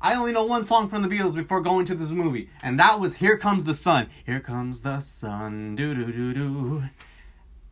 I 0.00 0.14
only 0.14 0.30
know 0.30 0.44
one 0.44 0.62
song 0.62 0.88
from 0.88 1.02
the 1.02 1.08
Beatles 1.08 1.34
before 1.34 1.60
going 1.60 1.84
to 1.86 1.94
this 1.96 2.10
movie, 2.10 2.48
and 2.62 2.78
that 2.78 3.00
was 3.00 3.16
Here 3.16 3.36
Comes 3.36 3.64
the 3.64 3.74
Sun. 3.74 4.08
Here 4.24 4.38
comes 4.38 4.82
the 4.82 5.00
sun, 5.00 5.74
doo 5.74 5.92
doo 5.92 6.12
doo 6.12 6.32
doo. 6.32 6.84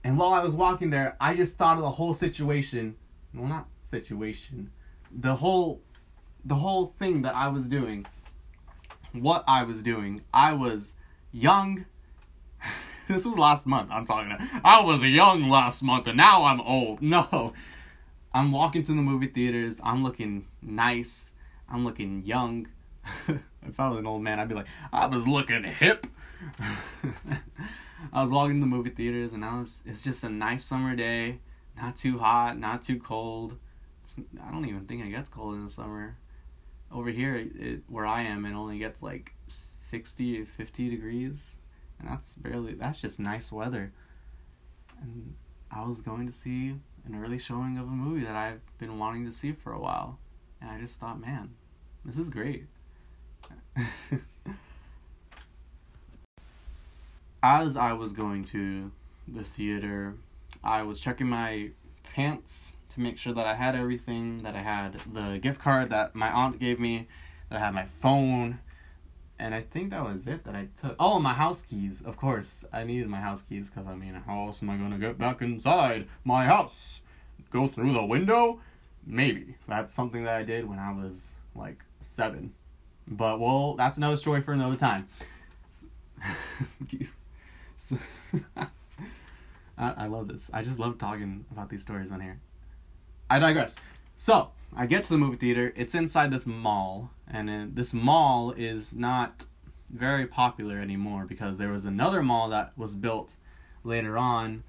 And 0.02 0.18
while 0.18 0.32
I 0.32 0.42
was 0.42 0.50
walking 0.50 0.90
there, 0.90 1.16
I 1.20 1.34
just 1.34 1.56
thought 1.56 1.76
of 1.76 1.84
the 1.84 1.90
whole 1.90 2.14
situation. 2.14 2.96
Well, 3.32 3.46
not 3.46 3.68
situation. 3.84 4.72
The 5.12 5.36
whole 5.36 5.82
the 6.44 6.56
whole 6.56 6.86
thing 6.86 7.22
that 7.22 7.34
I 7.36 7.46
was 7.46 7.68
doing. 7.68 8.06
What 9.12 9.44
I 9.46 9.62
was 9.62 9.84
doing. 9.84 10.22
I 10.34 10.52
was 10.52 10.94
young. 11.30 11.84
this 13.08 13.24
was 13.24 13.38
last 13.38 13.68
month. 13.68 13.90
I'm 13.92 14.04
talking 14.04 14.30
to. 14.30 14.60
I 14.64 14.82
was 14.82 15.04
young 15.04 15.48
last 15.48 15.80
month 15.82 16.08
and 16.08 16.16
now 16.16 16.44
I'm 16.44 16.60
old. 16.60 17.02
No. 17.02 17.52
I'm 18.34 18.52
walking 18.52 18.82
to 18.82 18.92
the 18.92 19.02
movie 19.02 19.28
theaters. 19.28 19.80
I'm 19.82 20.02
looking 20.02 20.46
nice 20.60 21.32
I'm 21.68 21.84
looking 21.84 22.22
young. 22.24 22.68
if 23.28 23.78
I 23.78 23.88
was 23.88 23.98
an 23.98 24.06
old 24.06 24.22
man, 24.22 24.38
I'd 24.38 24.48
be 24.48 24.54
like, 24.54 24.66
I 24.92 25.06
was 25.06 25.26
looking 25.26 25.64
hip. 25.64 26.06
I 28.12 28.22
was 28.22 28.30
walking 28.30 28.56
to 28.56 28.60
the 28.60 28.66
movie 28.66 28.90
theaters, 28.90 29.32
and 29.32 29.44
I 29.44 29.58
was. 29.58 29.82
It's 29.86 30.04
just 30.04 30.24
a 30.24 30.28
nice 30.28 30.64
summer 30.64 30.94
day, 30.94 31.38
not 31.76 31.96
too 31.96 32.18
hot, 32.18 32.58
not 32.58 32.82
too 32.82 32.98
cold. 32.98 33.56
It's, 34.02 34.14
I 34.46 34.50
don't 34.50 34.66
even 34.66 34.86
think 34.86 35.04
it 35.04 35.10
gets 35.10 35.28
cold 35.28 35.54
in 35.54 35.64
the 35.64 35.70
summer. 35.70 36.16
Over 36.92 37.10
here, 37.10 37.36
it, 37.36 37.80
where 37.88 38.06
I 38.06 38.22
am, 38.22 38.44
it 38.44 38.54
only 38.54 38.78
gets 38.78 39.02
like 39.02 39.32
60 39.48 40.38
to 40.38 40.44
50 40.46 40.90
degrees, 40.90 41.56
and 41.98 42.08
that's 42.08 42.36
barely. 42.36 42.74
That's 42.74 43.00
just 43.00 43.18
nice 43.18 43.50
weather. 43.50 43.92
And 45.00 45.34
I 45.70 45.84
was 45.86 46.00
going 46.00 46.26
to 46.26 46.32
see 46.32 46.74
an 47.06 47.22
early 47.22 47.38
showing 47.38 47.78
of 47.78 47.86
a 47.86 47.90
movie 47.90 48.24
that 48.24 48.36
I've 48.36 48.60
been 48.78 48.98
wanting 48.98 49.24
to 49.24 49.30
see 49.30 49.52
for 49.52 49.72
a 49.72 49.80
while. 49.80 50.18
And 50.60 50.70
I 50.70 50.78
just 50.80 51.00
thought, 51.00 51.20
man, 51.20 51.50
this 52.04 52.18
is 52.18 52.28
great. 52.30 52.66
As 57.42 57.76
I 57.76 57.92
was 57.92 58.12
going 58.12 58.44
to 58.44 58.90
the 59.28 59.44
theater, 59.44 60.14
I 60.64 60.82
was 60.82 61.00
checking 61.00 61.28
my 61.28 61.70
pants 62.02 62.76
to 62.90 63.00
make 63.00 63.18
sure 63.18 63.32
that 63.34 63.46
I 63.46 63.54
had 63.54 63.76
everything, 63.76 64.38
that 64.42 64.56
I 64.56 64.62
had 64.62 65.00
the 65.12 65.38
gift 65.38 65.60
card 65.60 65.90
that 65.90 66.14
my 66.14 66.30
aunt 66.30 66.58
gave 66.58 66.80
me, 66.80 67.08
that 67.50 67.56
I 67.56 67.60
had 67.64 67.74
my 67.74 67.84
phone, 67.84 68.58
and 69.38 69.54
I 69.54 69.60
think 69.60 69.90
that 69.90 70.02
was 70.04 70.26
it 70.26 70.44
that 70.44 70.56
I 70.56 70.68
took. 70.80 70.96
Oh, 70.98 71.18
my 71.18 71.34
house 71.34 71.62
keys, 71.62 72.02
of 72.02 72.16
course. 72.16 72.64
I 72.72 72.84
needed 72.84 73.08
my 73.08 73.20
house 73.20 73.42
keys 73.42 73.70
because 73.70 73.86
I 73.86 73.94
mean, 73.94 74.14
how 74.14 74.46
else 74.46 74.62
am 74.62 74.70
I 74.70 74.76
going 74.76 74.92
to 74.92 74.98
get 74.98 75.18
back 75.18 75.42
inside 75.42 76.08
my 76.24 76.46
house? 76.46 77.02
Go 77.50 77.68
through 77.68 77.92
the 77.92 78.04
window? 78.04 78.60
Maybe 79.06 79.56
that's 79.68 79.94
something 79.94 80.24
that 80.24 80.34
I 80.34 80.42
did 80.42 80.68
when 80.68 80.78
I 80.78 80.92
was 80.92 81.32
like 81.54 81.82
seven. 82.00 82.52
But 83.08 83.38
well, 83.40 83.74
that's 83.74 83.96
another 83.96 84.16
story 84.16 84.42
for 84.42 84.52
another 84.52 84.76
time. 84.76 85.08
so, 87.76 87.96
I, 88.56 88.68
I 89.78 90.06
love 90.06 90.28
this. 90.28 90.50
I 90.52 90.62
just 90.62 90.78
love 90.78 90.98
talking 90.98 91.44
about 91.50 91.70
these 91.70 91.82
stories 91.82 92.10
on 92.10 92.20
here. 92.20 92.40
I 93.30 93.38
digress. 93.38 93.76
So 94.18 94.50
I 94.74 94.86
get 94.86 95.04
to 95.04 95.10
the 95.10 95.18
movie 95.18 95.36
theater. 95.36 95.72
It's 95.76 95.94
inside 95.94 96.32
this 96.32 96.46
mall, 96.46 97.10
and 97.28 97.50
uh, 97.50 97.66
this 97.68 97.94
mall 97.94 98.52
is 98.52 98.92
not 98.92 99.44
very 99.90 100.26
popular 100.26 100.80
anymore 100.80 101.26
because 101.26 101.58
there 101.58 101.70
was 101.70 101.84
another 101.84 102.22
mall 102.22 102.48
that 102.48 102.76
was 102.76 102.94
built 102.94 103.36
later 103.84 104.18
on 104.18 104.64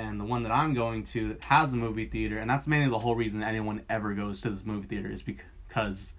and 0.00 0.18
the 0.18 0.24
one 0.24 0.44
that 0.44 0.52
I'm 0.52 0.72
going 0.72 1.04
to 1.04 1.36
has 1.42 1.74
a 1.74 1.76
movie 1.76 2.06
theater, 2.06 2.38
and 2.38 2.48
that's 2.48 2.66
mainly 2.66 2.88
the 2.88 2.98
whole 2.98 3.14
reason 3.14 3.42
anyone 3.42 3.82
ever 3.90 4.14
goes 4.14 4.40
to 4.40 4.50
this 4.50 4.64
movie 4.64 4.86
theater 4.86 5.10
is 5.10 5.22
because. 5.22 6.14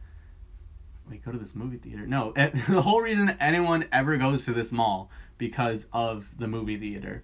we 1.10 1.18
go 1.18 1.32
to 1.32 1.38
this 1.40 1.56
movie 1.56 1.78
theater? 1.78 2.06
No, 2.06 2.32
it, 2.36 2.54
the 2.70 2.84
whole 2.84 3.02
reason 3.02 3.36
anyone 3.40 3.86
ever 3.92 4.18
goes 4.18 4.46
to 4.46 4.54
this 4.54 4.72
mall 4.72 5.10
because 5.40 5.88
of 5.92 6.28
the 6.38 6.48
movie 6.48 6.78
theater. 6.78 7.24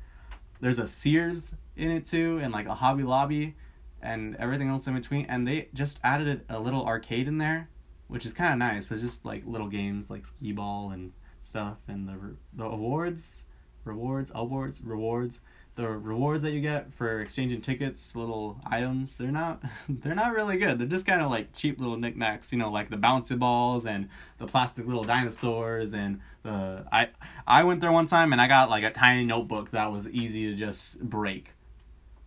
There's 0.60 0.80
a 0.80 0.88
Sears 0.88 1.56
in 1.76 1.92
it 1.92 2.06
too, 2.06 2.40
and 2.42 2.52
like 2.52 2.66
a 2.66 2.74
Hobby 2.74 3.04
Lobby, 3.04 3.56
and 4.02 4.36
everything 4.38 4.70
else 4.70 4.88
in 4.88 4.96
between. 4.96 5.28
And 5.28 5.48
they 5.48 5.70
just 5.76 6.00
added 6.04 6.44
a 6.50 6.60
little 6.60 6.86
arcade 6.88 7.28
in 7.28 7.38
there, 7.38 7.70
which 8.08 8.26
is 8.26 8.34
kind 8.34 8.54
of 8.54 8.58
nice. 8.58 8.92
It's 8.92 9.04
just 9.04 9.26
like 9.26 9.46
little 9.46 9.68
games 9.68 10.10
like 10.10 10.26
skee 10.26 10.54
ball 10.54 10.90
and 10.90 11.12
stuff, 11.44 11.78
and 11.88 12.08
the 12.08 12.36
the 12.56 12.66
awards, 12.66 13.44
rewards, 13.86 14.32
awards, 14.34 14.82
rewards 14.82 15.40
the 15.78 15.88
rewards 15.88 16.42
that 16.42 16.52
you 16.54 16.60
get 16.60 16.92
for 16.96 17.22
exchanging 17.22 17.62
tickets, 17.62 18.16
little 18.16 18.60
items, 18.66 19.16
they're 19.16 19.32
not 19.32 19.62
they're 19.90 20.16
not 20.16 20.34
really 20.34 20.58
good. 20.58 20.80
They're 20.80 20.88
just 20.88 21.06
kind 21.06 21.22
of 21.22 21.30
like 21.30 21.54
cheap 21.54 21.80
little 21.80 21.98
knickknacks, 21.98 22.52
you 22.52 22.58
know, 22.58 22.72
like 22.72 22.90
the 22.90 22.98
bouncy 22.98 23.38
balls 23.38 23.86
and 23.86 24.10
the 24.40 24.48
plastic 24.48 24.88
little 24.88 25.04
dinosaurs 25.04 25.94
and 25.94 26.20
the 26.42 26.84
I 26.92 27.10
I 27.46 27.64
went 27.64 27.82
there 27.82 27.92
one 27.92 28.08
time 28.08 28.34
and 28.34 28.42
I 28.42 28.48
got 28.48 28.72
like 28.72 28.84
a 28.84 28.90
tiny 28.90 29.24
notebook 29.24 29.72
that 29.72 29.92
was 29.92 30.10
easy 30.10 30.48
to 30.48 30.56
just 30.56 31.00
break. 31.00 31.52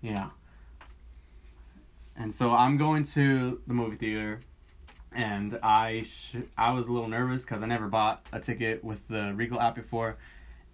Yeah. 0.01 0.31
And 2.17 2.33
so 2.33 2.53
I'm 2.53 2.77
going 2.77 3.03
to 3.05 3.61
the 3.67 3.75
movie 3.75 3.97
theater 3.97 4.41
and 5.11 5.59
I 5.61 6.03
sh- 6.03 6.37
I 6.57 6.71
was 6.71 6.87
a 6.87 6.93
little 6.93 7.09
nervous 7.09 7.45
cuz 7.45 7.63
I 7.63 7.67
never 7.67 7.89
bought 7.89 8.25
a 8.33 8.39
ticket 8.39 8.85
with 8.85 9.09
the 9.09 9.33
Regal 9.35 9.61
app 9.61 9.75
before 9.75 10.19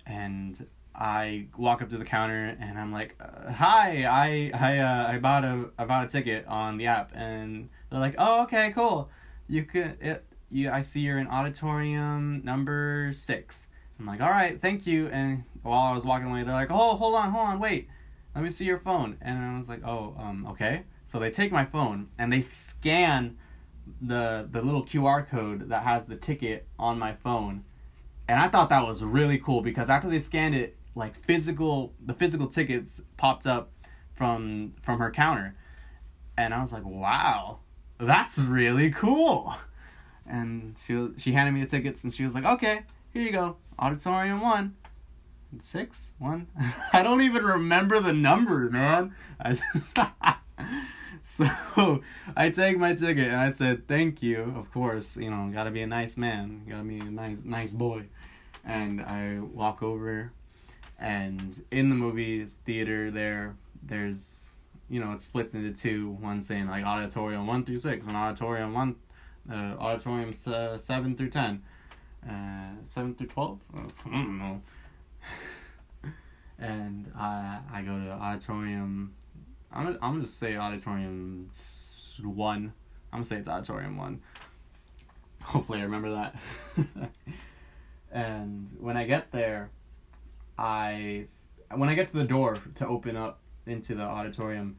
and 0.04 0.66
I 0.98 1.46
walk 1.58 1.82
up 1.82 1.90
to 1.90 1.98
the 1.98 2.04
counter 2.04 2.56
and 2.58 2.78
I'm 2.78 2.90
like, 2.90 3.16
uh, 3.20 3.52
"Hi, 3.52 4.04
I 4.04 4.50
I 4.54 4.78
uh, 4.78 5.12
I 5.12 5.18
bought 5.18 5.44
a 5.44 5.70
I 5.78 5.84
bought 5.84 6.04
a 6.04 6.08
ticket 6.08 6.46
on 6.46 6.78
the 6.78 6.86
app," 6.86 7.12
and 7.14 7.68
they're 7.90 8.00
like, 8.00 8.14
"Oh, 8.16 8.42
okay, 8.44 8.72
cool. 8.72 9.10
You 9.46 9.64
could 9.64 9.98
it 10.00 10.24
you 10.50 10.70
I 10.70 10.80
see 10.80 11.00
you're 11.00 11.18
in 11.18 11.28
auditorium 11.28 12.42
number 12.44 13.12
six. 13.12 13.68
I'm 13.98 14.06
like, 14.06 14.22
"All 14.22 14.30
right, 14.30 14.60
thank 14.60 14.86
you." 14.86 15.08
And 15.08 15.44
while 15.62 15.82
I 15.82 15.94
was 15.94 16.04
walking 16.04 16.30
away, 16.30 16.44
they're 16.44 16.54
like, 16.54 16.70
"Oh, 16.70 16.96
hold 16.96 17.14
on, 17.14 17.30
hold 17.30 17.46
on, 17.48 17.60
wait. 17.60 17.88
Let 18.34 18.42
me 18.42 18.50
see 18.50 18.64
your 18.64 18.78
phone." 18.78 19.18
And 19.20 19.38
I 19.38 19.58
was 19.58 19.68
like, 19.68 19.84
"Oh, 19.84 20.14
um, 20.18 20.46
okay." 20.52 20.84
So 21.06 21.18
they 21.18 21.30
take 21.30 21.52
my 21.52 21.66
phone 21.66 22.08
and 22.18 22.32
they 22.32 22.40
scan 22.40 23.36
the 24.00 24.48
the 24.50 24.62
little 24.62 24.84
QR 24.84 25.28
code 25.28 25.68
that 25.68 25.82
has 25.82 26.06
the 26.06 26.16
ticket 26.16 26.66
on 26.78 26.98
my 26.98 27.12
phone. 27.12 27.64
And 28.28 28.40
I 28.40 28.48
thought 28.48 28.70
that 28.70 28.86
was 28.86 29.04
really 29.04 29.38
cool 29.38 29.60
because 29.60 29.88
after 29.88 30.08
they 30.08 30.18
scanned 30.18 30.54
it, 30.54 30.76
like 30.96 31.14
physical 31.14 31.92
the 32.04 32.14
physical 32.14 32.48
tickets 32.48 33.00
popped 33.16 33.46
up 33.46 33.70
from 34.14 34.74
from 34.82 34.98
her 34.98 35.10
counter. 35.10 35.54
And 36.36 36.52
i 36.52 36.60
was 36.60 36.72
like 36.72 36.84
wow 36.84 37.60
that's 37.98 38.38
really 38.38 38.90
cool. 38.90 39.54
And 40.28 40.74
she 40.84 41.08
she 41.16 41.32
handed 41.32 41.52
me 41.52 41.60
the 41.62 41.70
tickets 41.70 42.02
and 42.02 42.12
she 42.12 42.24
was 42.24 42.34
like 42.34 42.44
okay 42.44 42.82
here 43.12 43.22
you 43.22 43.30
go. 43.30 43.56
Auditorium 43.78 44.40
one 44.40 44.74
six 45.60 46.12
one. 46.18 46.48
I 46.92 47.02
don't 47.02 47.22
even 47.22 47.44
remember 47.44 48.00
the 48.00 48.12
number 48.12 48.68
man. 48.70 49.14
So 51.22 52.02
i 52.36 52.50
take 52.50 52.78
my 52.78 52.94
ticket 52.94 53.26
and 53.26 53.40
i 53.40 53.50
said 53.50 53.88
thank 53.88 54.22
you 54.22 54.54
of 54.56 54.72
course 54.72 55.16
you 55.16 55.28
know 55.28 55.50
gotta 55.52 55.72
be 55.72 55.82
a 55.82 55.86
nice 55.86 56.16
man 56.16 56.62
gotta 56.68 56.84
be 56.84 57.00
a 57.00 57.04
nice 57.04 57.38
nice 57.44 57.72
boy. 57.72 58.04
And 58.64 59.02
i 59.02 59.40
walk 59.40 59.82
over 59.82 60.30
and 60.98 61.62
in 61.70 61.88
the 61.90 61.94
movies 61.94 62.60
theater 62.64 63.10
there 63.10 63.54
there's 63.82 64.56
you 64.88 65.00
know 65.00 65.12
it 65.12 65.20
splits 65.20 65.54
into 65.54 65.72
two. 65.72 66.10
One 66.10 66.40
saying 66.40 66.68
like 66.68 66.84
auditorium 66.84 67.46
1 67.46 67.64
through 67.64 67.80
6 67.80 68.06
and 68.06 68.16
auditorium 68.16 68.72
1 68.74 68.96
uh, 69.50 69.54
auditorium 69.78 70.32
uh, 70.46 70.76
7 70.76 71.16
through 71.16 71.30
10 71.30 71.62
uh, 72.28 72.32
7 72.84 73.14
through 73.14 73.26
12 73.26 73.60
i 73.74 74.10
don't 74.10 74.38
know. 74.38 74.62
And 76.58 77.12
I 77.16 77.58
I 77.72 77.82
go 77.82 77.98
to 77.98 78.10
auditorium 78.10 79.14
I'm 79.72 79.84
gonna, 79.84 79.98
I'm 80.00 80.14
gonna 80.14 80.26
say 80.26 80.56
auditorium 80.56 81.50
1 82.22 82.56
I'm 82.56 82.72
gonna 83.12 83.24
say 83.24 83.36
it's 83.36 83.48
auditorium 83.48 83.96
1 83.96 84.20
hopefully 85.42 85.80
I 85.80 85.82
remember 85.82 86.10
that. 86.12 86.36
And 88.12 88.68
when 88.80 88.96
I 88.96 89.04
get 89.04 89.30
there 89.30 89.68
I 90.58 91.26
when 91.74 91.88
I 91.88 91.94
get 91.94 92.08
to 92.08 92.16
the 92.16 92.24
door 92.24 92.56
to 92.76 92.86
open 92.86 93.16
up 93.16 93.40
into 93.66 93.94
the 93.94 94.02
auditorium, 94.02 94.76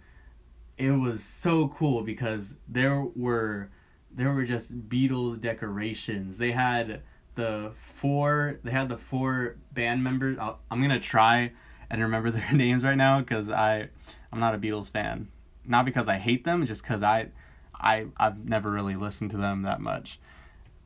it 0.77 0.91
was 0.91 1.23
so 1.23 1.67
cool 1.69 2.01
because 2.01 2.55
there 2.67 3.01
were 3.15 3.69
there 4.11 4.33
were 4.33 4.45
just 4.45 4.89
Beatles 4.89 5.39
decorations. 5.39 6.37
They 6.37 6.51
had 6.51 7.01
the 7.35 7.71
four 7.75 8.59
they 8.63 8.71
had 8.71 8.89
the 8.89 8.97
four 8.97 9.57
band 9.71 10.03
members. 10.03 10.37
i 10.39 10.53
am 10.71 10.81
gonna 10.81 10.99
try 10.99 11.51
and 11.89 12.01
remember 12.01 12.31
their 12.31 12.51
names 12.51 12.83
right 12.83 12.97
now 12.97 13.19
because 13.19 13.49
I 13.49 13.89
I'm 14.31 14.39
not 14.39 14.55
a 14.55 14.57
Beatles 14.57 14.89
fan. 14.89 15.29
Not 15.65 15.85
because 15.85 16.07
I 16.07 16.17
hate 16.17 16.45
them, 16.45 16.65
just 16.65 16.81
because 16.81 17.03
I 17.03 17.27
I 17.73 18.07
I've 18.17 18.47
never 18.47 18.71
really 18.71 18.95
listened 18.95 19.31
to 19.31 19.37
them 19.37 19.63
that 19.63 19.81
much. 19.81 20.19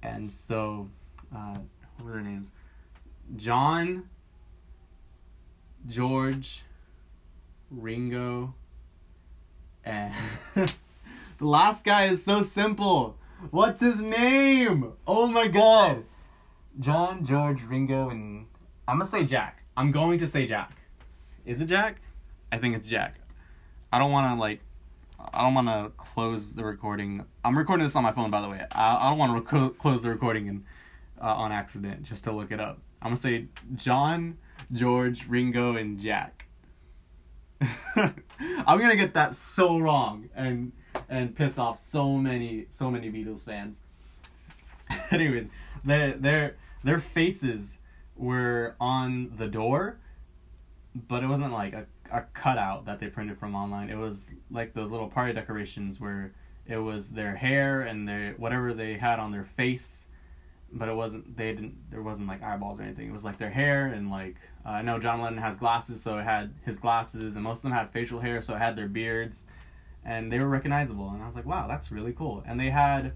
And 0.04 0.32
so, 0.32 0.90
uh, 1.34 1.56
what 1.98 2.06
were 2.06 2.12
their 2.14 2.22
names? 2.22 2.52
John, 3.36 4.10
George, 5.88 6.64
Ringo, 7.70 8.54
and 9.84 10.14
the 10.56 10.76
last 11.40 11.86
guy 11.86 12.06
is 12.06 12.24
so 12.24 12.44
simple. 12.44 13.18
What's 13.50 13.82
his 13.82 14.02
name? 14.02 14.94
Oh 15.08 15.28
my 15.28 15.48
god. 15.48 16.04
John, 16.80 17.26
George, 17.26 17.64
Ringo, 17.64 18.10
and 18.10 18.46
I'm 18.88 19.00
gonna 19.00 19.10
say 19.10 19.26
Jack. 19.26 19.64
I'm 19.76 19.92
going 19.92 20.20
to 20.20 20.28
say 20.28 20.46
Jack. 20.46 20.78
Is 21.46 21.62
it 21.62 21.66
Jack? 21.66 22.02
I 22.52 22.58
think 22.58 22.76
it's 22.76 22.88
Jack. 22.88 23.16
I 23.92 24.00
don't 24.00 24.12
want 24.12 24.36
to 24.36 24.40
like. 24.40 24.62
I 25.34 25.42
don't 25.42 25.54
want 25.54 25.68
to 25.68 25.92
close 25.98 26.54
the 26.54 26.64
recording. 26.64 27.26
I'm 27.44 27.58
recording 27.58 27.86
this 27.86 27.96
on 27.96 28.04
my 28.04 28.12
phone, 28.12 28.32
by 28.32 28.42
the 28.42 28.50
way. 28.50 28.66
I, 28.72 28.96
I 28.96 29.10
don't 29.10 29.20
want 29.20 29.48
to 29.48 29.58
rec- 29.58 29.78
close 29.78 30.02
the 30.02 30.10
recording 30.10 30.50
and 30.50 30.64
uh, 31.22 31.26
on 31.26 31.52
accident 31.52 32.04
just 32.04 32.24
to 32.24 32.32
look 32.32 32.52
it 32.52 32.60
up. 32.60 32.80
I'm 33.02 33.10
gonna 33.10 33.18
say 33.18 33.46
John, 33.76 34.38
George, 34.72 35.28
Ringo, 35.28 35.76
and 35.76 36.00
Jack. 36.00 36.46
I'm 37.96 38.16
gonna 38.80 38.96
get 38.96 39.14
that 39.14 39.36
so 39.36 39.78
wrong 39.78 40.30
and 40.36 40.72
and 41.10 41.36
piss 41.36 41.58
off 41.58 41.80
so 41.80 42.18
many 42.18 42.66
so 42.70 42.90
many 42.90 43.12
Beatles 43.12 43.44
fans. 43.44 43.84
Anyways, 45.12 45.50
their 45.84 46.14
their 46.14 46.56
their 46.84 47.00
faces 47.00 47.80
were 48.16 48.76
on 48.80 49.34
the 49.38 49.48
door, 49.48 50.00
but 50.96 51.24
it 51.24 51.28
wasn't 51.28 51.54
like 51.54 51.74
a, 51.74 51.86
a 52.12 52.22
cutout 52.34 52.86
that 52.86 53.00
they 53.00 53.08
printed 53.08 53.38
from 53.38 53.56
online. 53.56 53.90
It 53.90 53.98
was 53.98 54.34
like 54.50 54.74
those 54.74 54.90
little 54.90 55.10
party 55.10 55.34
decorations 55.34 56.00
where 56.00 56.34
it 56.66 56.78
was 56.78 57.12
their 57.12 57.36
hair 57.36 57.82
and 57.82 58.08
their 58.08 58.34
whatever 58.34 58.74
they 58.74 58.98
had 58.98 59.20
on 59.20 59.32
their 59.32 59.46
face 59.46 60.08
but 60.74 60.88
it 60.88 60.96
wasn't 60.96 61.36
they 61.38 61.54
didn't 61.54 61.76
there 61.90 62.02
wasn't 62.02 62.28
like 62.28 62.44
eyeballs 62.44 62.80
or 62.80 62.84
anything. 62.84 63.08
It 63.08 63.14
was 63.14 63.24
like 63.24 63.38
their 63.38 63.50
hair 63.50 63.88
and 63.88 64.10
like 64.10 64.36
uh, 64.66 64.70
i 64.70 64.82
know 64.82 65.00
john 65.00 65.22
lennon 65.22 65.40
has 65.40 65.58
glasses 65.58 66.02
so 66.02 66.18
it 66.18 66.24
had 66.24 66.54
his 66.66 66.78
glasses 66.78 67.36
and 67.36 67.44
most 67.44 67.60
of 67.60 67.64
them 67.64 67.72
had 67.72 67.92
facial 67.92 68.20
hair 68.20 68.42
so 68.42 68.56
it 68.56 68.60
had 68.60 68.76
their 68.76 68.88
beards 68.88 69.44
and 70.06 70.32
they 70.32 70.40
were 70.40 70.48
recognizable 70.48 71.10
and 71.10 71.22
i 71.22 71.28
was 71.28 71.36
like 71.36 71.46
wow 71.46 71.68
that's 71.68 71.92
really 71.92 72.14
cool. 72.14 72.44
And 72.46 72.60
they 72.60 72.70
had 72.70 73.14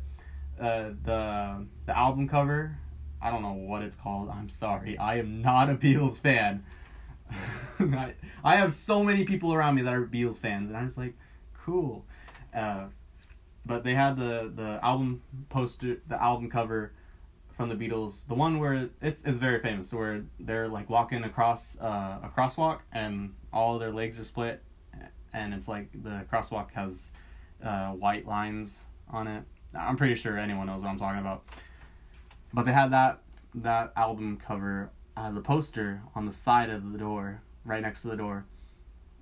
uh, 0.60 0.92
the 1.04 1.66
the 1.86 1.98
album 1.98 2.28
cover. 2.28 2.78
I 3.22 3.32
don't 3.32 3.42
know 3.42 3.54
what 3.54 3.82
it's 3.82 3.96
called. 3.96 4.30
I'm 4.30 4.50
sorry. 4.50 4.98
I 4.98 5.18
am 5.18 5.42
not 5.42 5.70
a 5.70 5.76
beatles 5.76 6.20
fan. 6.20 6.64
I, 7.80 8.14
I 8.44 8.56
have 8.58 8.72
so 8.72 9.04
many 9.04 9.26
people 9.26 9.54
around 9.54 9.76
me 9.76 9.82
that 9.82 9.94
are 9.94 10.06
beatles 10.06 10.38
fans 10.38 10.70
and 10.70 10.78
i'm 10.78 10.86
just 10.86 10.98
like 10.98 11.16
cool. 11.64 12.06
Uh, 12.56 12.86
but 13.66 13.84
they 13.84 13.96
had 13.96 14.16
the 14.18 14.52
the 14.56 14.80
album 14.84 15.22
poster 15.50 15.98
the 16.08 16.22
album 16.22 16.50
cover 16.50 16.94
from 17.56 17.70
the 17.70 17.76
Beatles, 17.76 18.28
the 18.28 18.34
one 18.34 18.60
where 18.60 18.90
it's 19.02 19.24
it's 19.24 19.40
very 19.40 19.60
famous, 19.60 19.94
where 19.94 20.24
they're 20.40 20.68
like 20.68 20.90
walking 20.90 21.24
across 21.24 21.78
uh, 21.80 22.20
a 22.24 22.32
crosswalk 22.36 22.80
and 22.92 23.34
all 23.54 23.80
their 23.80 23.92
legs 23.92 24.20
are 24.20 24.26
split, 24.26 24.62
and 25.34 25.54
it's 25.54 25.68
like 25.68 25.92
the 26.04 26.26
crosswalk 26.32 26.72
has 26.72 27.12
uh, 27.64 27.92
white 27.92 28.28
lines 28.28 28.86
on 29.10 29.28
it. 29.28 29.44
I'm 29.78 29.98
pretty 29.98 30.16
sure 30.16 30.38
anyone 30.38 30.68
knows 30.68 30.82
what 30.82 30.90
I'm 30.90 31.00
talking 31.00 31.22
about. 31.22 31.44
But 32.54 32.66
they 32.66 32.74
had 32.74 32.92
that 32.92 33.22
that 33.56 33.94
album 33.96 34.38
cover 34.38 34.92
as 35.18 35.36
a 35.36 35.42
poster 35.42 36.02
on 36.14 36.26
the 36.26 36.34
side 36.34 36.70
of 36.70 36.92
the 36.92 36.98
door, 36.98 37.42
right 37.64 37.82
next 37.82 38.02
to 38.02 38.10
the 38.10 38.18
door. 38.18 38.46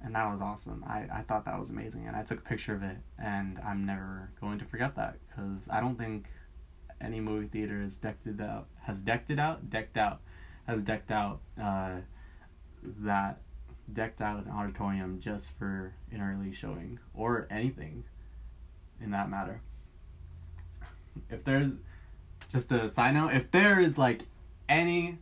And 0.03 0.15
that 0.15 0.29
was 0.29 0.41
awesome. 0.41 0.83
I, 0.87 1.05
I 1.13 1.21
thought 1.21 1.45
that 1.45 1.57
was 1.57 1.69
amazing. 1.69 2.07
And 2.07 2.15
I 2.15 2.23
took 2.23 2.39
a 2.39 2.41
picture 2.41 2.75
of 2.75 2.83
it. 2.83 2.97
And 3.17 3.59
I'm 3.65 3.85
never 3.85 4.31
going 4.41 4.59
to 4.59 4.65
forget 4.65 4.95
that. 4.95 5.15
Because 5.29 5.69
I 5.71 5.79
don't 5.79 5.97
think 5.97 6.25
any 7.03 7.19
movie 7.19 7.47
theater 7.47 7.81
has 7.81 7.97
decked 7.97 8.27
it 8.27 8.41
out. 8.41 8.67
Has 8.83 9.01
decked 9.01 9.29
it 9.29 9.39
out? 9.39 9.69
Decked 9.69 9.97
out. 9.97 10.21
Has 10.67 10.83
decked 10.83 11.11
out 11.11 11.41
uh, 11.61 11.97
that. 12.83 13.39
Decked 13.91 14.21
out 14.21 14.45
an 14.45 14.51
auditorium 14.51 15.19
just 15.19 15.51
for 15.57 15.93
an 16.11 16.21
early 16.21 16.53
showing. 16.53 16.99
Or 17.13 17.47
anything 17.51 18.05
in 19.01 19.11
that 19.11 19.29
matter. 19.29 19.61
If 21.29 21.43
there's. 21.43 21.71
Just 22.51 22.71
a 22.71 22.87
side 22.87 23.15
note, 23.15 23.33
if 23.33 23.49
there 23.49 23.79
is 23.79 23.97
like 23.97 24.21
any 24.69 25.17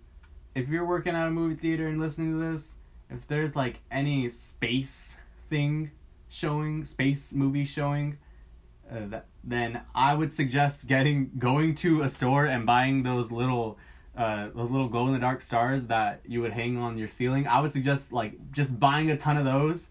if 0.55 0.67
you're 0.67 0.85
working 0.85 1.15
at 1.15 1.27
a 1.27 1.31
movie 1.31 1.55
theater 1.55 1.87
and 1.87 1.99
listening 1.99 2.37
to 2.37 2.51
this, 2.51 2.75
if 3.09 3.27
there's 3.27 3.55
like 3.55 3.79
any 3.89 4.27
space 4.29 5.17
thing 5.49 5.91
showing, 6.29 6.83
space 6.85 7.33
movie 7.33 7.65
showing, 7.65 8.17
uh, 8.89 9.07
that 9.07 9.25
then 9.43 9.81
I 9.95 10.13
would 10.13 10.33
suggest 10.33 10.87
getting 10.87 11.31
going 11.37 11.75
to 11.75 12.01
a 12.01 12.09
store 12.09 12.45
and 12.45 12.65
buying 12.65 13.03
those 13.03 13.31
little 13.31 13.77
uh, 14.15 14.49
those 14.53 14.69
little 14.69 14.89
glow 14.89 15.07
in 15.07 15.13
the 15.13 15.19
dark 15.19 15.41
stars 15.41 15.87
that 15.87 16.21
you 16.27 16.41
would 16.41 16.51
hang 16.51 16.77
on 16.77 16.97
your 16.97 17.07
ceiling. 17.07 17.47
I 17.47 17.61
would 17.61 17.71
suggest 17.71 18.11
like 18.11 18.51
just 18.51 18.79
buying 18.79 19.09
a 19.09 19.17
ton 19.17 19.37
of 19.37 19.45
those 19.45 19.89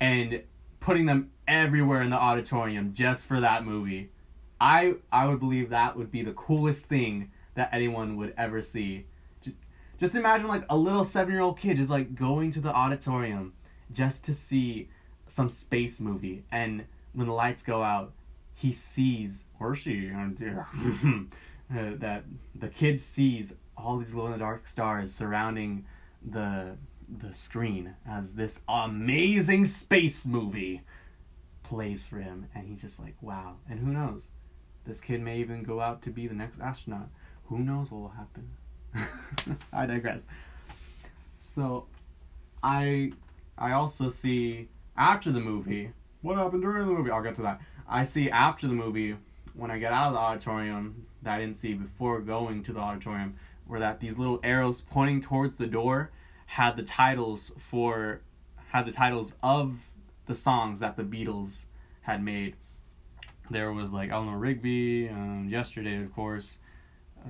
and 0.00 0.42
putting 0.80 1.06
them 1.06 1.30
everywhere 1.46 2.02
in 2.02 2.10
the 2.10 2.16
auditorium 2.16 2.94
just 2.94 3.26
for 3.26 3.40
that 3.40 3.64
movie. 3.64 4.10
I 4.60 4.94
I 5.12 5.26
would 5.26 5.40
believe 5.40 5.70
that 5.70 5.96
would 5.96 6.10
be 6.10 6.22
the 6.22 6.32
coolest 6.32 6.86
thing 6.86 7.30
that 7.54 7.70
anyone 7.72 8.16
would 8.16 8.34
ever 8.36 8.62
see 8.62 9.06
just 10.00 10.14
imagine 10.14 10.48
like 10.48 10.64
a 10.70 10.76
little 10.76 11.04
seven 11.04 11.32
year 11.32 11.42
old 11.42 11.58
kid 11.58 11.76
just 11.76 11.90
like 11.90 12.14
going 12.14 12.50
to 12.52 12.60
the 12.60 12.72
auditorium 12.72 13.52
just 13.92 14.24
to 14.24 14.34
see 14.34 14.88
some 15.26 15.48
space 15.48 16.00
movie, 16.00 16.44
and 16.50 16.84
when 17.12 17.26
the 17.26 17.32
lights 17.32 17.62
go 17.62 17.82
out, 17.82 18.12
he 18.60 18.72
sees 18.72 19.44
or 19.58 19.74
she 19.74 20.10
uh, 20.14 20.22
that 21.70 22.24
the 22.54 22.68
kid 22.68 23.00
sees 23.00 23.54
all 23.76 23.98
these 23.98 24.12
glow 24.12 24.26
in 24.26 24.32
the 24.32 24.38
dark 24.38 24.66
stars 24.66 25.12
surrounding 25.12 25.84
the 26.24 26.76
the 27.08 27.32
screen 27.32 27.94
as 28.08 28.34
this 28.34 28.60
amazing 28.68 29.66
space 29.66 30.26
movie 30.26 30.82
plays 31.62 32.06
for 32.06 32.18
him 32.18 32.46
and 32.54 32.68
he's 32.68 32.82
just 32.82 33.00
like 33.00 33.14
wow 33.20 33.56
and 33.68 33.80
who 33.80 33.92
knows 33.92 34.26
this 34.86 35.00
kid 35.00 35.20
may 35.20 35.38
even 35.38 35.62
go 35.62 35.80
out 35.80 36.02
to 36.02 36.10
be 36.10 36.26
the 36.26 36.34
next 36.34 36.60
astronaut 36.60 37.08
who 37.46 37.58
knows 37.58 37.90
what 37.90 38.00
will 38.00 38.08
happen 38.10 38.50
I 39.72 39.86
digress. 39.86 40.26
So, 41.38 41.86
I 42.62 43.12
I 43.56 43.72
also 43.72 44.10
see 44.10 44.68
after 44.96 45.30
the 45.30 45.40
movie. 45.40 45.92
What 46.22 46.36
happened 46.36 46.62
during 46.62 46.86
the 46.86 46.92
movie? 46.92 47.10
I'll 47.10 47.22
get 47.22 47.34
to 47.36 47.42
that. 47.42 47.60
I 47.88 48.04
see 48.04 48.30
after 48.30 48.66
the 48.66 48.74
movie 48.74 49.16
when 49.54 49.70
I 49.70 49.78
get 49.78 49.92
out 49.92 50.08
of 50.08 50.12
the 50.12 50.18
auditorium 50.18 51.06
that 51.22 51.34
I 51.34 51.40
didn't 51.40 51.56
see 51.56 51.74
before 51.74 52.20
going 52.20 52.62
to 52.64 52.72
the 52.72 52.80
auditorium, 52.80 53.36
were 53.66 53.80
that 53.80 54.00
these 54.00 54.18
little 54.18 54.40
arrows 54.42 54.80
pointing 54.80 55.20
towards 55.20 55.56
the 55.56 55.66
door 55.66 56.10
had 56.46 56.76
the 56.76 56.82
titles 56.82 57.52
for 57.70 58.20
had 58.68 58.86
the 58.86 58.92
titles 58.92 59.34
of 59.42 59.76
the 60.26 60.34
songs 60.34 60.80
that 60.80 60.96
the 60.96 61.02
Beatles 61.02 61.64
had 62.02 62.22
made. 62.22 62.56
There 63.50 63.72
was 63.72 63.92
like 63.92 64.10
Eleanor 64.10 64.38
Rigby, 64.38 65.08
um, 65.08 65.48
yesterday 65.48 66.02
of 66.02 66.14
course, 66.14 66.58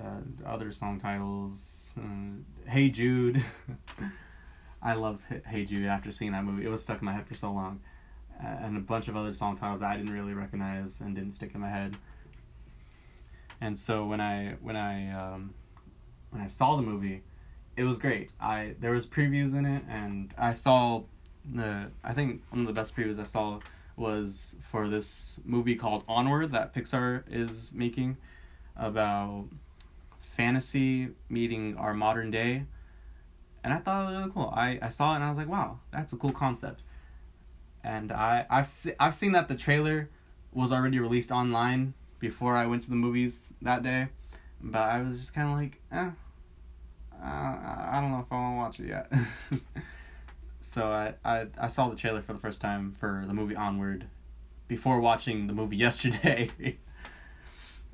uh, 0.03 0.21
other 0.47 0.73
song 0.73 0.99
titles. 0.99 1.95
Uh, 1.99 2.71
hey 2.71 2.91
Jude. 2.91 3.45
I 4.83 4.95
love 4.95 5.21
Hey 5.47 5.67
Jude 5.67 5.87
after 5.87 6.11
seeing 6.11 6.33
that 6.33 6.45
movie. 6.45 6.65
It 6.65 6.71
was 6.71 6.83
stuck 6.83 7.01
in 7.01 7.05
my 7.05 7.13
head 7.13 7.27
for 7.27 7.35
so 7.35 7.53
long. 7.53 7.81
And 8.43 8.77
a 8.77 8.81
bunch 8.81 9.09
of 9.09 9.17
other 9.17 9.33
song 9.33 9.57
titles 9.57 9.83
I 9.83 9.97
didn't 9.97 10.13
really 10.13 10.33
recognize 10.33 11.01
and 11.01 11.15
didn't 11.15 11.33
stick 11.33 11.55
in 11.55 11.61
my 11.61 11.69
head. 11.69 11.97
And 13.61 13.79
so 13.79 14.07
when 14.07 14.21
I 14.21 14.55
when 14.61 14.77
I 14.77 15.13
um, 15.13 15.55
when 16.31 16.43
I 16.43 16.47
saw 16.47 16.77
the 16.77 16.83
movie, 16.83 17.23
it 17.77 17.85
was 17.85 17.99
great. 17.99 18.31
I 18.41 18.75
there 18.81 18.93
was 18.93 19.07
previews 19.07 19.55
in 19.55 19.67
it, 19.67 19.83
and 19.89 20.33
I 20.39 20.55
saw 20.55 21.03
the 21.45 21.91
I 22.03 22.13
think 22.15 22.43
one 22.51 22.63
of 22.63 22.67
the 22.67 22.73
best 22.73 22.97
previews 22.97 23.19
I 23.21 23.25
saw 23.25 23.61
was 23.97 24.57
for 24.63 24.89
this 24.89 25.41
movie 25.45 25.75
called 25.75 26.05
Onward 26.09 26.53
that 26.53 26.75
Pixar 26.75 27.23
is 27.31 27.71
making 27.73 28.17
about 28.77 29.45
fantasy 30.21 31.11
meeting 31.29 31.77
our 31.77 31.93
modern 31.93 32.31
day. 32.31 32.65
And 33.63 33.75
I 33.75 33.77
thought 33.77 34.05
it 34.05 34.07
was 34.07 34.17
really 34.17 34.31
cool. 34.33 34.53
I, 34.57 34.79
I 34.81 34.89
saw 34.89 35.13
it 35.13 35.17
and 35.17 35.25
I 35.25 35.29
was 35.29 35.37
like, 35.37 35.49
wow, 35.49 35.81
that's 35.93 36.15
a 36.15 36.17
cool 36.17 36.33
concept. 36.33 36.81
And 37.83 38.13
I 38.13 38.47
I've 38.51 38.67
se- 38.67 38.97
I've 38.99 39.15
seen 39.15 39.33
that 39.33 39.49
the 39.49 39.55
trailer 39.55 40.11
was 40.53 40.73
already 40.73 40.99
released 40.99 41.31
online 41.31 41.95
before 42.19 42.57
I 42.57 42.67
went 42.67 42.83
to 42.83 42.91
the 42.91 42.97
movies 42.97 43.55
that 43.63 43.83
day, 43.83 44.09
but 44.61 44.83
I 44.83 45.01
was 45.03 45.19
just 45.19 45.35
kind 45.35 45.49
of 45.49 45.57
like, 45.57 45.81
eh, 45.93 46.11
uh, 47.15 47.25
I 47.25 47.99
don't 48.01 48.11
know 48.11 48.21
if 48.21 48.33
I 48.33 48.37
want 48.37 48.55
to 48.55 48.59
watch 48.59 48.81
it 48.81 48.89
yet. 48.89 49.13
so 50.61 50.91
I, 50.91 51.15
I 51.25 51.47
I 51.59 51.69
saw 51.69 51.89
the 51.89 51.97
trailer 51.97 52.23
for 52.23 52.33
the 52.33 52.39
first 52.39 52.61
time 52.61 52.95
for 52.99 53.25
the 53.27 53.33
movie 53.33 53.57
Onward 53.57 54.07
before 54.69 55.01
watching 55.01 55.47
the 55.47 55.53
movie 55.53 55.77
yesterday 55.89 56.79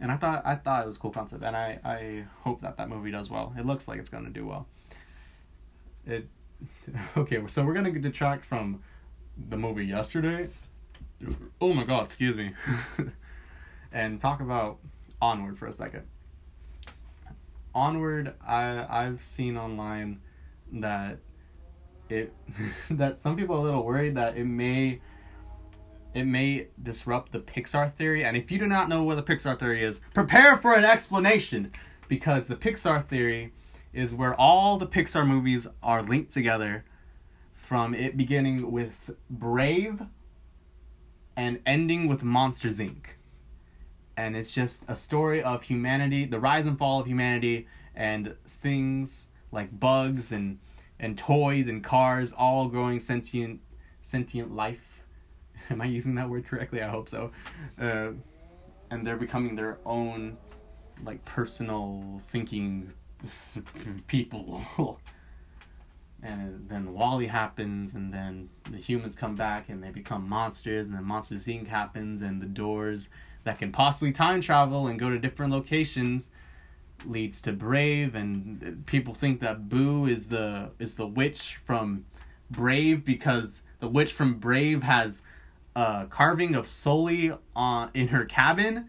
and 0.00 0.12
I 0.12 0.16
thought 0.16 0.42
I 0.44 0.56
thought 0.56 0.82
it 0.82 0.86
was 0.86 0.96
a 0.96 0.98
cool 0.98 1.10
concept, 1.10 1.42
and 1.42 1.56
I 1.56 1.78
I 1.84 2.24
hope 2.42 2.60
that 2.62 2.76
that 2.76 2.88
movie 2.88 3.10
does 3.10 3.30
well. 3.30 3.54
It 3.58 3.64
looks 3.66 3.88
like 3.88 3.98
it's 3.98 4.08
gonna 4.08 4.30
do 4.30 4.46
well. 4.46 4.66
It 6.06 6.28
okay, 7.16 7.42
so 7.46 7.64
we're 7.64 7.74
gonna 7.74 7.92
detract 7.92 8.44
from 8.44 8.82
the 9.48 9.56
movie 9.56 9.86
yesterday. 9.86 10.48
Oh 11.60 11.72
my 11.72 11.84
god, 11.84 12.06
excuse 12.06 12.36
me, 12.36 12.52
and 13.92 14.20
talk 14.20 14.40
about 14.40 14.78
Onward 15.20 15.58
for 15.58 15.66
a 15.66 15.72
second. 15.72 16.02
Onward, 17.74 18.34
I 18.46 18.86
I've 18.88 19.22
seen 19.22 19.56
online 19.56 20.20
that 20.72 21.18
it 22.08 22.32
that 22.90 23.18
some 23.18 23.36
people 23.36 23.56
are 23.56 23.60
a 23.60 23.62
little 23.62 23.84
worried 23.84 24.14
that 24.16 24.36
it 24.36 24.44
may 24.44 25.00
it 26.14 26.24
may 26.24 26.68
disrupt 26.82 27.32
the 27.32 27.40
Pixar 27.40 27.92
theory. 27.92 28.24
And 28.24 28.36
if 28.36 28.50
you 28.50 28.58
do 28.58 28.66
not 28.66 28.88
know 28.88 29.02
what 29.02 29.16
the 29.16 29.22
Pixar 29.22 29.58
theory 29.58 29.82
is, 29.82 30.00
prepare 30.14 30.56
for 30.56 30.74
an 30.74 30.84
explanation 30.84 31.72
because 32.08 32.48
the 32.48 32.56
Pixar 32.56 33.06
theory 33.06 33.52
is 33.92 34.14
where 34.14 34.34
all 34.34 34.78
the 34.78 34.86
Pixar 34.86 35.26
movies 35.26 35.66
are 35.82 36.02
linked 36.02 36.32
together 36.32 36.84
from 37.66 37.94
it 37.94 38.16
beginning 38.16 38.70
with 38.70 39.10
Brave 39.28 40.02
and 41.36 41.60
ending 41.66 42.08
with 42.08 42.22
Monsters 42.22 42.78
Inc. 42.78 43.04
And 44.16 44.34
it's 44.36 44.52
just 44.52 44.84
a 44.88 44.96
story 44.96 45.42
of 45.42 45.64
humanity, 45.64 46.24
the 46.24 46.40
rise 46.40 46.66
and 46.66 46.78
fall 46.78 47.00
of 47.00 47.06
humanity, 47.06 47.66
and 47.94 48.34
things 48.46 49.28
like 49.52 49.78
bugs 49.78 50.32
and 50.32 50.58
and 50.98 51.18
toys 51.18 51.66
and 51.66 51.84
cars 51.84 52.32
all 52.32 52.68
growing 52.68 53.00
sentient 53.00 53.60
sentient 54.00 54.54
life 54.54 54.96
Am 55.70 55.80
I 55.80 55.86
using 55.86 56.14
that 56.16 56.28
word 56.28 56.46
correctly? 56.46 56.82
I 56.82 56.88
hope 56.88 57.08
so. 57.08 57.30
Uh, 57.80 58.10
and 58.90 59.04
they're 59.06 59.16
becoming 59.16 59.56
their 59.56 59.78
own, 59.84 60.36
like, 61.04 61.24
personal 61.24 62.20
thinking 62.28 62.92
people. 64.06 64.62
and 66.22 66.68
then 66.68 66.92
WALL-E 66.92 67.26
happens, 67.26 67.94
and 67.94 68.12
then 68.12 68.48
the 68.70 68.78
humans 68.78 69.14
come 69.14 69.34
back 69.34 69.68
and 69.68 69.82
they 69.82 69.90
become 69.90 70.28
monsters, 70.28 70.88
and 70.88 70.96
then 70.96 71.04
Monsters 71.04 71.46
Inc. 71.46 71.68
happens, 71.68 72.22
and 72.22 72.40
the 72.40 72.46
doors 72.46 73.10
that 73.44 73.58
can 73.58 73.70
possibly 73.70 74.12
time 74.12 74.40
travel 74.40 74.86
and 74.86 74.98
go 74.98 75.08
to 75.10 75.18
different 75.18 75.52
locations 75.52 76.30
leads 77.04 77.40
to 77.42 77.52
Brave, 77.52 78.14
and 78.14 78.84
people 78.86 79.14
think 79.14 79.40
that 79.40 79.68
Boo 79.68 80.06
is 80.06 80.28
the 80.28 80.70
is 80.78 80.96
the 80.96 81.06
witch 81.06 81.58
from 81.64 82.04
Brave 82.50 83.04
because 83.04 83.62
the 83.80 83.88
witch 83.88 84.12
from 84.12 84.38
Brave 84.38 84.82
has 84.82 85.22
uh, 85.74 86.06
carving 86.06 86.54
of 86.54 86.66
Sully 86.66 87.32
on 87.54 87.90
in 87.94 88.08
her 88.08 88.24
cabin. 88.24 88.88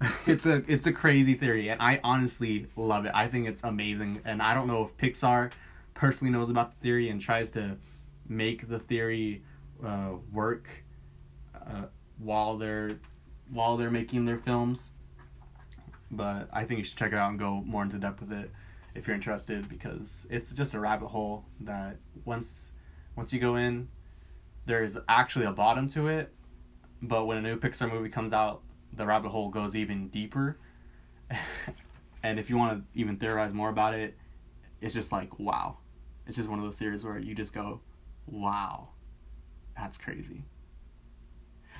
it's 0.26 0.44
a 0.44 0.62
it's 0.70 0.86
a 0.86 0.92
crazy 0.92 1.34
theory, 1.34 1.68
and 1.68 1.80
I 1.80 2.00
honestly 2.04 2.66
love 2.76 3.06
it. 3.06 3.12
I 3.14 3.28
think 3.28 3.48
it's 3.48 3.64
amazing, 3.64 4.20
and 4.24 4.42
I 4.42 4.54
don't 4.54 4.66
know 4.66 4.84
if 4.84 4.96
Pixar 4.96 5.52
personally 5.96 6.32
knows 6.32 6.50
about 6.50 6.72
the 6.72 6.80
theory 6.80 7.08
and 7.08 7.20
tries 7.20 7.50
to 7.52 7.76
make 8.28 8.68
the 8.68 8.78
theory 8.78 9.42
uh, 9.84 10.12
work 10.32 10.68
uh, 11.54 11.86
while 12.18 12.56
they're 12.56 12.90
while 13.50 13.76
they're 13.76 13.90
making 13.90 14.24
their 14.24 14.38
films. 14.38 14.92
But 16.10 16.48
I 16.52 16.64
think 16.64 16.78
you 16.78 16.84
should 16.84 16.98
check 16.98 17.12
it 17.12 17.18
out 17.18 17.30
and 17.30 17.38
go 17.38 17.62
more 17.66 17.82
into 17.82 17.98
depth 17.98 18.20
with 18.20 18.32
it 18.32 18.50
if 18.94 19.06
you're 19.06 19.16
interested 19.16 19.68
because 19.68 20.26
it's 20.30 20.52
just 20.52 20.74
a 20.74 20.80
rabbit 20.80 21.08
hole 21.08 21.44
that 21.60 21.96
once 22.24 22.70
once 23.16 23.32
you 23.32 23.40
go 23.40 23.56
in 23.56 23.88
there 24.66 24.82
is 24.82 24.98
actually 25.08 25.46
a 25.46 25.52
bottom 25.52 25.88
to 25.88 26.08
it, 26.08 26.34
but 27.00 27.26
when 27.26 27.38
a 27.38 27.40
new 27.40 27.56
Pixar 27.56 27.90
movie 27.90 28.08
comes 28.08 28.32
out, 28.32 28.62
the 28.92 29.06
rabbit 29.06 29.28
hole 29.28 29.48
goes 29.48 29.76
even 29.76 30.08
deeper. 30.08 30.58
and 32.22 32.38
if 32.38 32.50
you 32.50 32.58
want 32.58 32.78
to 32.78 33.00
even 33.00 33.16
theorize 33.16 33.54
more 33.54 33.68
about 33.68 33.94
it, 33.94 34.16
it's 34.80 34.92
just 34.92 35.12
like 35.12 35.38
wow. 35.38 35.78
It's 36.26 36.36
just 36.36 36.48
one 36.48 36.58
of 36.58 36.64
those 36.64 36.76
series 36.76 37.04
where 37.04 37.18
you 37.18 37.34
just 37.34 37.54
go, 37.54 37.80
wow, 38.26 38.88
that's 39.76 39.98
crazy. 39.98 40.42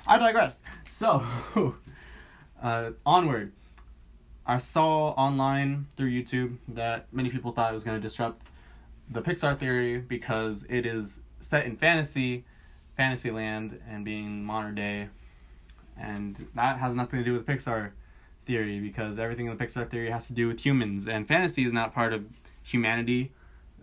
I 0.05 0.17
digress. 0.17 0.63
So, 0.89 1.25
uh, 2.63 2.91
onward. 3.05 3.51
I 4.45 4.59
saw 4.59 5.09
online 5.11 5.87
through 5.97 6.11
YouTube 6.11 6.57
that 6.69 7.07
many 7.11 7.29
people 7.29 7.51
thought 7.51 7.71
it 7.71 7.75
was 7.75 7.83
going 7.83 7.97
to 7.97 8.01
disrupt 8.01 8.47
the 9.09 9.21
Pixar 9.21 9.57
theory 9.59 9.97
because 9.97 10.65
it 10.69 10.85
is 10.85 11.23
set 11.41 11.65
in 11.65 11.75
fantasy, 11.75 12.45
Fantasyland, 12.95 13.79
and 13.89 14.05
being 14.05 14.45
modern 14.45 14.75
day, 14.75 15.09
and 15.99 16.47
that 16.55 16.77
has 16.77 16.95
nothing 16.95 17.19
to 17.19 17.25
do 17.25 17.33
with 17.33 17.45
Pixar 17.45 17.91
theory 18.45 18.79
because 18.79 19.19
everything 19.19 19.47
in 19.47 19.57
the 19.57 19.63
Pixar 19.63 19.89
theory 19.89 20.09
has 20.09 20.27
to 20.27 20.33
do 20.33 20.47
with 20.47 20.65
humans, 20.65 21.07
and 21.07 21.27
fantasy 21.27 21.65
is 21.65 21.73
not 21.73 21.93
part 21.93 22.13
of 22.13 22.25
humanity, 22.63 23.33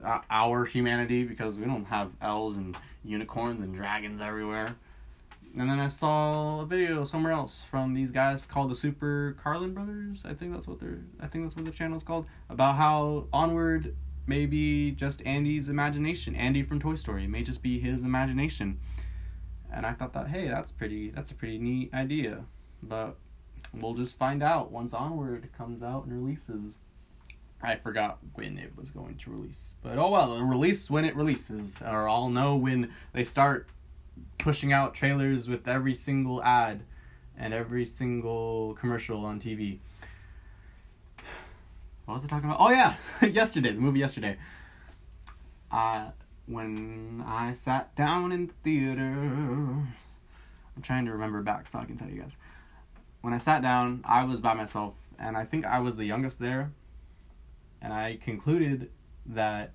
uh, 0.02 0.20
our 0.30 0.64
humanity, 0.64 1.24
because 1.24 1.59
we 1.59 1.66
don't 1.66 1.85
have 1.85 2.12
elves 2.20 2.57
and 2.57 2.76
unicorns 3.04 3.62
and 3.62 3.74
dragons 3.74 4.20
everywhere. 4.20 4.76
And 5.57 5.70
then 5.70 5.78
I 5.78 5.87
saw 5.87 6.62
a 6.62 6.66
video 6.66 7.04
somewhere 7.04 7.33
else 7.33 7.62
from 7.62 7.94
these 7.94 8.11
guys 8.11 8.44
called 8.44 8.72
the 8.72 8.74
Super 8.74 9.37
Carlin 9.40 9.72
Brothers. 9.72 10.22
I 10.24 10.35
think 10.35 10.52
that's 10.52 10.66
what 10.66 10.80
they're. 10.80 10.98
I 11.20 11.28
think 11.28 11.44
that's 11.44 11.54
what 11.54 11.64
the 11.64 11.70
channel's 11.70 12.02
called. 12.02 12.26
About 12.50 12.74
how 12.74 13.28
Onward 13.33 13.94
may 14.26 14.46
be 14.46 14.90
just 14.90 15.24
Andy's 15.24 15.68
imagination. 15.68 16.35
Andy 16.35 16.64
from 16.64 16.80
Toy 16.80 16.96
Story 16.96 17.24
it 17.24 17.30
may 17.30 17.42
just 17.42 17.62
be 17.62 17.78
his 17.78 18.02
imagination. 18.02 18.80
And 19.72 19.87
I 19.87 19.92
thought 19.92 20.12
that 20.14 20.28
hey, 20.28 20.48
that's 20.48 20.72
pretty. 20.72 21.11
That's 21.11 21.30
a 21.30 21.35
pretty 21.35 21.59
neat 21.59 21.94
idea. 21.94 22.44
But 22.83 23.16
we'll 23.72 23.94
just 23.94 24.18
find 24.18 24.42
out 24.42 24.72
once 24.72 24.92
Onward 24.92 25.48
comes 25.57 25.85
out 25.85 26.04
and 26.04 26.12
releases. 26.12 26.80
I 27.64 27.77
forgot 27.77 28.18
when 28.35 28.59
it 28.59 28.77
was 28.77 28.90
going 28.90 29.16
to 29.16 29.31
release, 29.31 29.74
but 29.83 29.96
oh 29.98 30.11
well, 30.11 30.35
it'll 30.35 30.46
release 30.46 30.90
when 30.90 31.05
it 31.05 31.16
releases, 31.16 31.81
or 31.81 32.09
I'll 32.09 32.29
know 32.29 32.57
when 32.57 32.92
they 33.12 33.24
start 33.24 33.68
pushing 34.38 34.72
out 34.72 34.94
trailers 34.94 35.48
with 35.48 35.66
every 35.66 35.94
single 35.94 36.42
ad 36.42 36.83
and 37.37 37.55
every 37.55 37.85
single 37.85 38.77
commercial 38.79 39.24
on 39.24 39.40
TV. 39.40 39.79
What 42.05 42.14
was 42.14 42.24
I 42.24 42.29
talking 42.29 42.50
about? 42.50 42.61
Oh 42.61 42.70
yeah, 42.70 42.96
yesterday, 43.22 43.72
the 43.72 43.81
movie 43.81 44.00
yesterday. 44.00 44.37
Uh, 45.70 46.11
when 46.46 47.24
I 47.27 47.55
sat 47.55 47.94
down 47.96 48.31
in 48.31 48.48
the 48.48 48.53
theater, 48.62 49.00
I'm 49.03 50.83
trying 50.83 51.07
to 51.07 51.12
remember 51.12 51.42
back 51.42 51.66
so 51.66 51.79
I 51.79 51.87
can 51.87 51.96
tell 51.96 52.09
you 52.09 52.20
guys. 52.20 52.37
When 53.22 53.33
I 53.33 53.38
sat 53.38 53.62
down, 53.62 54.03
I 54.05 54.24
was 54.24 54.40
by 54.40 54.53
myself, 54.53 54.94
and 55.18 55.35
I 55.35 55.46
think 55.46 55.64
I 55.64 55.79
was 55.79 55.96
the 55.96 56.05
youngest 56.05 56.38
there. 56.38 56.72
And 57.85 57.92
I 57.92 58.16
concluded 58.16 58.90
that 59.27 59.75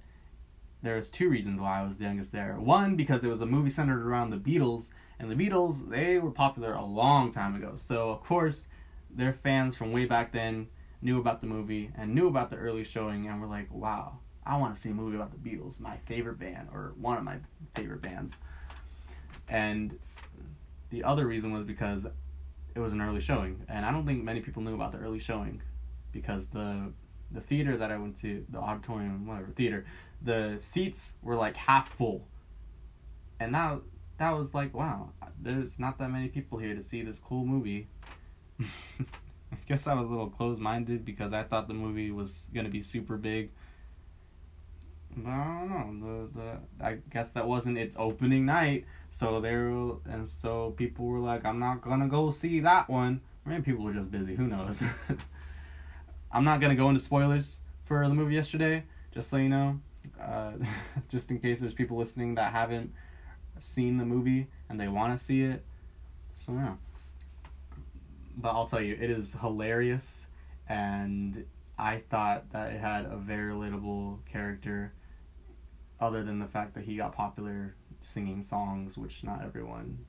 there's 0.82 1.10
two 1.10 1.30
reasons 1.30 1.62
why 1.62 1.80
I 1.80 1.84
was 1.84 1.98
the 1.98 2.06
youngest 2.06 2.32
there. 2.32 2.56
One, 2.60 2.96
because 2.96 3.24
it 3.24 3.28
was 3.28 3.42
a 3.42 3.46
movie 3.46 3.70
centered 3.70 4.04
around 4.04 4.32
the 4.32 4.38
Beatles, 4.38 4.90
and 5.20 5.30
the 5.30 5.36
Beatles, 5.36 5.90
they 5.90 6.18
were 6.18 6.32
popular 6.32 6.74
a 6.74 6.84
long 6.84 7.32
time 7.32 7.54
ago. 7.54 7.74
So, 7.76 8.10
of 8.10 8.24
course, 8.24 8.68
their 9.12 9.34
fans 9.34 9.76
from 9.78 9.92
way 9.92 10.06
back 10.06 10.32
then 10.32 10.70
knew 11.04 11.20
about 11.20 11.42
the 11.42 11.48
movie 11.48 11.92
and 11.96 12.16
knew 12.16 12.28
about 12.28 12.50
the 12.50 12.56
early 12.56 12.84
showing 12.84 13.28
and 13.28 13.40
were 13.40 13.48
like, 13.48 13.72
wow, 13.72 14.20
I 14.44 14.58
want 14.58 14.74
to 14.74 14.82
see 14.82 14.90
a 14.90 14.94
movie 14.94 15.16
about 15.16 15.32
the 15.32 15.50
Beatles, 15.50 15.80
my 15.80 15.98
favorite 16.08 16.40
band, 16.40 16.70
or 16.74 16.94
one 17.00 17.18
of 17.18 17.24
my 17.24 17.38
favorite 17.76 18.02
bands. 18.02 18.40
And 19.48 20.00
the 20.90 21.04
other 21.04 21.28
reason 21.28 21.52
was 21.52 21.64
because 21.64 22.08
it 22.74 22.80
was 22.80 22.92
an 22.92 23.02
early 23.02 23.22
showing, 23.22 23.62
and 23.70 23.86
I 23.86 23.92
don't 23.92 24.08
think 24.08 24.24
many 24.24 24.40
people 24.40 24.64
knew 24.64 24.74
about 24.74 24.94
the 24.94 24.98
early 24.98 25.20
showing 25.20 25.62
because 26.12 26.48
the 26.48 26.92
the 27.32 27.42
theater 27.42 27.78
that 27.78 27.92
I 27.92 27.98
went 27.98 28.20
to, 28.22 28.46
the 28.50 28.58
auditorium, 28.58 29.28
whatever 29.28 29.52
theater, 29.52 29.86
the 30.22 30.58
seats 30.58 31.14
were 31.22 31.36
like 31.36 31.56
half 31.56 31.90
full. 31.94 32.28
And 33.40 33.54
that 33.54 33.82
that 34.18 34.32
was 34.32 34.54
like, 34.54 34.74
wow, 34.74 35.12
there's 35.42 35.80
not 35.80 35.98
that 36.00 36.10
many 36.10 36.28
people 36.28 36.58
here 36.58 36.76
to 36.76 36.82
see 36.82 37.02
this 37.02 37.20
cool 37.20 37.46
movie. 37.46 37.88
I 38.60 39.58
guess 39.68 39.88
I 39.88 39.94
was 39.94 40.08
a 40.08 40.10
little 40.10 40.30
closed 40.30 40.62
minded 40.62 41.06
because 41.06 41.34
I 41.34 41.44
thought 41.44 41.68
the 41.68 41.74
movie 41.74 42.12
was 42.12 42.50
gonna 42.54 42.70
be 42.70 42.82
super 42.82 43.18
big. 43.18 43.52
But 45.16 45.32
I 45.32 45.66
don't 45.68 46.02
know. 46.02 46.28
The 46.34 46.40
the 46.40 46.86
I 46.86 46.98
guess 47.10 47.32
that 47.32 47.48
wasn't 47.48 47.78
its 47.78 47.96
opening 47.98 48.46
night, 48.46 48.86
so 49.10 49.40
there 49.42 49.70
and 50.06 50.28
so 50.28 50.72
people 50.72 51.06
were 51.06 51.20
like, 51.20 51.46
I'm 51.46 51.60
not 51.60 51.82
gonna 51.82 52.08
go 52.08 52.32
see 52.32 52.60
that 52.60 52.90
one. 52.90 53.22
Maybe 53.46 53.64
people 53.64 53.86
were 53.86 53.94
just 53.94 54.12
busy. 54.12 54.36
Who 54.36 54.48
knows? 54.48 54.84
I'm 56.32 56.44
not 56.44 56.62
gonna 56.62 56.76
go 56.76 56.90
into 56.90 57.00
spoilers 57.02 57.60
for 57.86 58.08
the 58.08 58.14
movie 58.14 58.36
yesterday, 58.36 58.84
just 59.12 59.30
so 59.30 59.38
you 59.38 59.50
know 59.50 59.80
uh, 60.22 60.52
just 61.10 61.32
in 61.32 61.40
case 61.40 61.60
there's 61.60 61.74
people 61.74 61.98
listening 61.98 62.36
that 62.36 62.52
haven't 62.52 62.94
seen 63.60 63.98
the 63.98 64.06
movie 64.06 64.48
and 64.70 64.80
they 64.80 64.88
want 64.88 65.18
to 65.18 65.24
see 65.24 65.42
it. 65.42 65.64
So 66.46 66.54
yeah. 66.54 66.74
But 68.38 68.50
I'll 68.50 68.68
tell 68.68 68.82
you, 68.82 68.98
it 69.00 69.10
is 69.10 69.34
hilarious, 69.34 70.28
and 70.70 71.46
I 71.78 71.98
thought 72.10 72.50
that 72.52 72.72
it 72.72 72.80
had 72.80 73.06
a 73.06 73.18
very 73.18 73.52
relatable 73.52 74.20
character. 74.26 74.94
Other 76.00 76.24
than 76.24 76.40
the 76.40 76.48
fact 76.48 76.76
that 76.76 76.86
he 76.86 76.96
got 76.96 77.14
popular 77.14 77.76
singing 78.02 78.42
songs, 78.44 78.98
which 78.98 79.26
not 79.26 79.44
everyone 79.44 80.06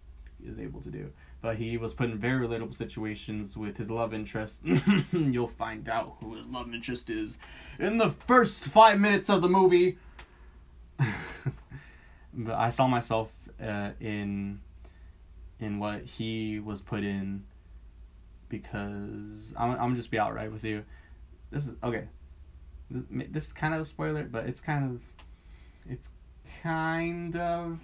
is 0.47 0.61
able 0.61 0.81
to 0.83 0.91
do. 0.91 1.11
But 1.43 1.57
he 1.57 1.79
was 1.79 1.95
put 1.95 2.11
in 2.11 2.19
very 2.19 2.47
relatable 2.47 2.75
situations 2.75 3.57
with 3.57 3.79
his 3.79 3.89
love 3.89 4.13
interest. 4.13 4.63
You'll 5.13 5.47
find 5.47 5.89
out 5.89 6.17
who 6.21 6.35
his 6.35 6.47
love 6.47 6.73
interest 6.75 7.09
is 7.09 7.39
in 7.79 7.97
the 7.97 8.11
first 8.11 8.65
five 8.65 9.01
minutes 9.01 9.31
of 9.31 9.41
the 9.41 9.49
movie. 9.49 9.97
but 12.35 12.55
I 12.55 12.69
saw 12.71 12.87
myself 12.87 13.33
uh, 13.63 13.91
in 14.01 14.61
in 15.61 15.79
what 15.79 16.05
he 16.05 16.59
was 16.59 16.83
put 16.83 17.05
in 17.05 17.45
because 18.49 19.55
I'm 19.57 19.79
I'm 19.81 19.95
just 19.95 20.11
be 20.11 20.19
outright 20.19 20.53
with 20.53 20.65
you. 20.65 20.85
This 21.51 21.67
is 21.67 21.75
okay. 21.83 22.05
This 22.91 23.47
is 23.47 23.53
kind 23.53 23.73
of 23.73 23.81
a 23.81 23.85
spoiler, 23.85 24.25
but 24.25 24.47
it's 24.47 24.61
kind 24.61 24.85
of 24.85 25.01
it's 25.89 26.11
kind 26.63 27.37
of 27.37 27.81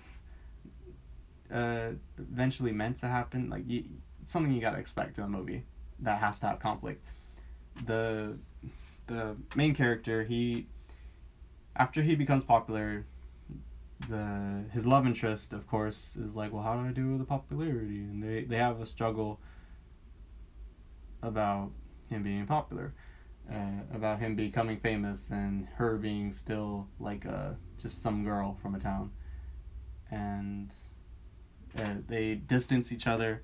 uh, 1.53 1.91
eventually 2.19 2.73
meant 2.73 2.99
to 2.99 3.09
happen. 3.09 3.51
Like 3.51 3.65
you, 3.67 3.85
it's 4.23 4.33
something 4.33 4.53
you 4.53 4.61
gotta 4.61 4.79
expect 4.79 5.19
in 5.19 5.25
a 5.25 5.29
movie 5.29 5.65
that 6.01 6.21
has 6.21 6.41
to 6.41 6.47
have 6.47 6.61
conflict. 6.61 7.05
The 7.85 8.37
the 9.07 9.37
main 9.55 9.75
character 9.75 10.25
he 10.25 10.67
after 11.77 12.03
he 12.03 12.15
becomes 12.15 12.45
popular 12.45 13.05
the 14.09 14.65
his 14.73 14.85
love 14.87 15.07
interest 15.07 15.53
of 15.53 15.67
course 15.67 16.17
is 16.17 16.35
like 16.35 16.53
well 16.53 16.63
how 16.63 16.75
do 16.75 16.87
i 16.87 16.93
do 16.93 17.11
with 17.11 17.19
the 17.19 17.25
popularity 17.25 18.01
and 18.01 18.23
they 18.23 18.45
they 18.45 18.57
have 18.57 18.81
a 18.81 18.87
struggle 18.87 19.41
about 21.23 21.71
him 22.11 22.23
being 22.23 22.47
popular 22.47 22.93
uh, 23.51 23.95
about 23.95 24.19
him 24.19 24.35
becoming 24.35 24.79
famous 24.79 25.31
and 25.31 25.69
her 25.77 25.97
being 25.97 26.33
still 26.33 26.89
like 26.99 27.25
a 27.25 27.31
uh, 27.31 27.55
just 27.81 28.03
some 28.03 28.25
girl 28.25 28.59
from 28.61 28.75
a 28.75 28.79
town 28.79 29.11
and 30.11 30.73
uh, 31.81 31.95
they 32.09 32.35
distance 32.35 32.93
each 32.93 33.07
other 33.07 33.43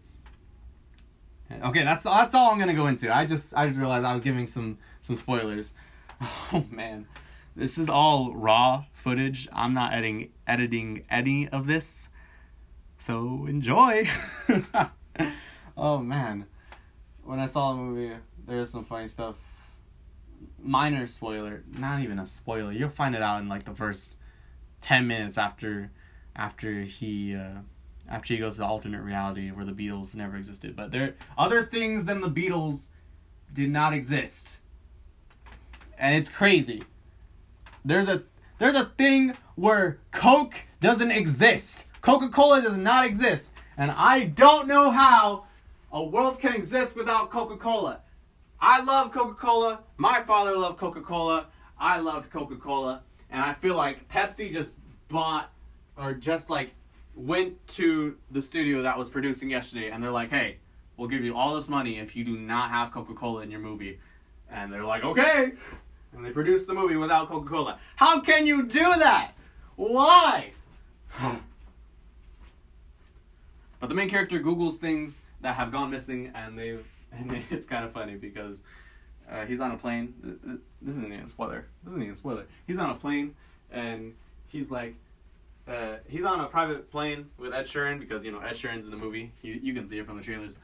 okay 1.62 1.84
that's 1.84 2.04
that's 2.04 2.34
all 2.34 2.50
i'm 2.50 2.58
gonna 2.58 2.72
go 2.72 2.86
into 2.86 3.14
i 3.14 3.26
just 3.26 3.54
i 3.54 3.66
just 3.66 3.78
realized 3.78 4.04
i 4.04 4.14
was 4.14 4.22
giving 4.22 4.46
some 4.46 4.78
some 5.02 5.16
spoilers 5.16 5.74
oh 6.52 6.64
man 6.70 7.06
this 7.54 7.76
is 7.76 7.88
all 7.88 8.32
raw 8.32 8.84
footage. 8.94 9.48
I'm 9.52 9.74
not 9.74 9.92
editing 9.92 10.32
editing 10.46 11.04
any 11.10 11.48
of 11.48 11.66
this. 11.66 12.08
So 12.96 13.46
enjoy. 13.46 14.08
oh 15.76 15.98
man. 15.98 16.46
When 17.24 17.38
I 17.38 17.46
saw 17.46 17.72
the 17.72 17.78
movie, 17.78 18.16
there's 18.46 18.70
some 18.70 18.84
funny 18.84 19.06
stuff. 19.06 19.36
Minor 20.58 21.06
spoiler, 21.06 21.62
not 21.78 22.00
even 22.00 22.18
a 22.18 22.26
spoiler. 22.26 22.72
You'll 22.72 22.88
find 22.88 23.14
it 23.14 23.22
out 23.22 23.40
in 23.40 23.48
like 23.48 23.64
the 23.64 23.74
first 23.74 24.16
10 24.80 25.06
minutes 25.06 25.36
after 25.36 25.90
after 26.34 26.82
he 26.82 27.34
uh 27.34 27.60
after 28.12 28.34
he 28.34 28.38
goes 28.38 28.54
to 28.54 28.58
the 28.58 28.66
alternate 28.66 29.00
reality 29.00 29.50
where 29.50 29.64
the 29.64 29.72
Beatles 29.72 30.14
never 30.14 30.36
existed. 30.36 30.76
But 30.76 30.92
there 30.92 31.14
other 31.36 31.64
things 31.64 32.04
than 32.04 32.20
the 32.20 32.30
Beatles 32.30 32.88
did 33.52 33.70
not 33.70 33.94
exist. 33.94 34.58
And 35.98 36.14
it's 36.14 36.28
crazy. 36.28 36.82
There's 37.84 38.08
a 38.08 38.24
there's 38.58 38.76
a 38.76 38.84
thing 38.84 39.34
where 39.56 39.98
Coke 40.12 40.54
doesn't 40.80 41.10
exist. 41.10 41.86
Coca-Cola 42.02 42.60
does 42.60 42.76
not 42.76 43.06
exist. 43.06 43.54
And 43.76 43.90
I 43.90 44.24
don't 44.24 44.68
know 44.68 44.90
how 44.90 45.46
a 45.90 46.04
world 46.04 46.38
can 46.38 46.54
exist 46.54 46.94
without 46.94 47.30
Coca-Cola. 47.30 48.00
I 48.60 48.82
love 48.82 49.10
Coca-Cola. 49.10 49.80
My 49.96 50.22
father 50.22 50.56
loved 50.56 50.78
Coca-Cola. 50.78 51.46
I 51.78 51.98
loved 51.98 52.30
Coca-Cola. 52.30 53.02
And 53.30 53.42
I 53.42 53.54
feel 53.54 53.74
like 53.74 54.08
Pepsi 54.08 54.52
just 54.52 54.76
bought 55.08 55.50
or 55.96 56.12
just 56.12 56.50
like 56.50 56.74
went 57.14 57.66
to 57.68 58.16
the 58.30 58.42
studio 58.42 58.82
that 58.82 58.98
was 58.98 59.08
producing 59.08 59.50
yesterday, 59.50 59.90
and 59.90 60.02
they're 60.02 60.10
like, 60.10 60.30
"Hey, 60.30 60.58
we'll 60.96 61.08
give 61.08 61.24
you 61.24 61.36
all 61.36 61.54
this 61.56 61.68
money 61.68 61.98
if 61.98 62.16
you 62.16 62.24
do 62.24 62.36
not 62.36 62.70
have 62.70 62.92
Coca 62.92 63.14
Cola 63.14 63.42
in 63.42 63.50
your 63.50 63.60
movie," 63.60 63.98
and 64.50 64.72
they're 64.72 64.84
like, 64.84 65.04
"Okay," 65.04 65.52
and 66.14 66.24
they 66.24 66.30
produced 66.30 66.66
the 66.66 66.74
movie 66.74 66.96
without 66.96 67.28
Coca 67.28 67.48
Cola. 67.48 67.78
How 67.96 68.20
can 68.20 68.46
you 68.46 68.66
do 68.66 68.94
that? 68.98 69.32
Why? 69.76 70.52
but 73.80 73.88
the 73.88 73.94
main 73.94 74.08
character 74.08 74.38
Google's 74.38 74.78
things 74.78 75.20
that 75.40 75.56
have 75.56 75.72
gone 75.72 75.90
missing, 75.90 76.32
and 76.34 76.58
they 76.58 76.78
and 77.12 77.42
it's 77.50 77.66
kind 77.66 77.84
of 77.84 77.92
funny 77.92 78.16
because 78.16 78.62
uh, 79.30 79.44
he's 79.44 79.60
on 79.60 79.72
a 79.72 79.76
plane. 79.76 80.14
This 80.80 80.96
isn't 80.96 81.12
even 81.12 81.26
a 81.26 81.28
spoiler. 81.28 81.66
This 81.82 81.90
isn't 81.90 82.02
even 82.02 82.14
a 82.14 82.16
spoiler. 82.16 82.46
He's 82.66 82.78
on 82.78 82.90
a 82.90 82.94
plane, 82.94 83.34
and 83.70 84.14
he's 84.48 84.70
like, 84.70 84.94
uh, 85.68 85.96
he's 86.08 86.24
on 86.24 86.40
a 86.40 86.46
private 86.46 86.90
plane 86.90 87.26
with 87.38 87.54
Ed 87.54 87.66
Sheeran 87.66 88.00
because 88.00 88.24
you 88.24 88.32
know 88.32 88.40
Ed 88.40 88.54
Sheeran's 88.54 88.84
in 88.84 88.90
the 88.90 88.96
movie. 88.96 89.32
You 89.42 89.58
you 89.62 89.74
can 89.74 89.86
see 89.86 89.98
it 89.98 90.06
from 90.06 90.16
the 90.16 90.22
trailers. 90.22 90.56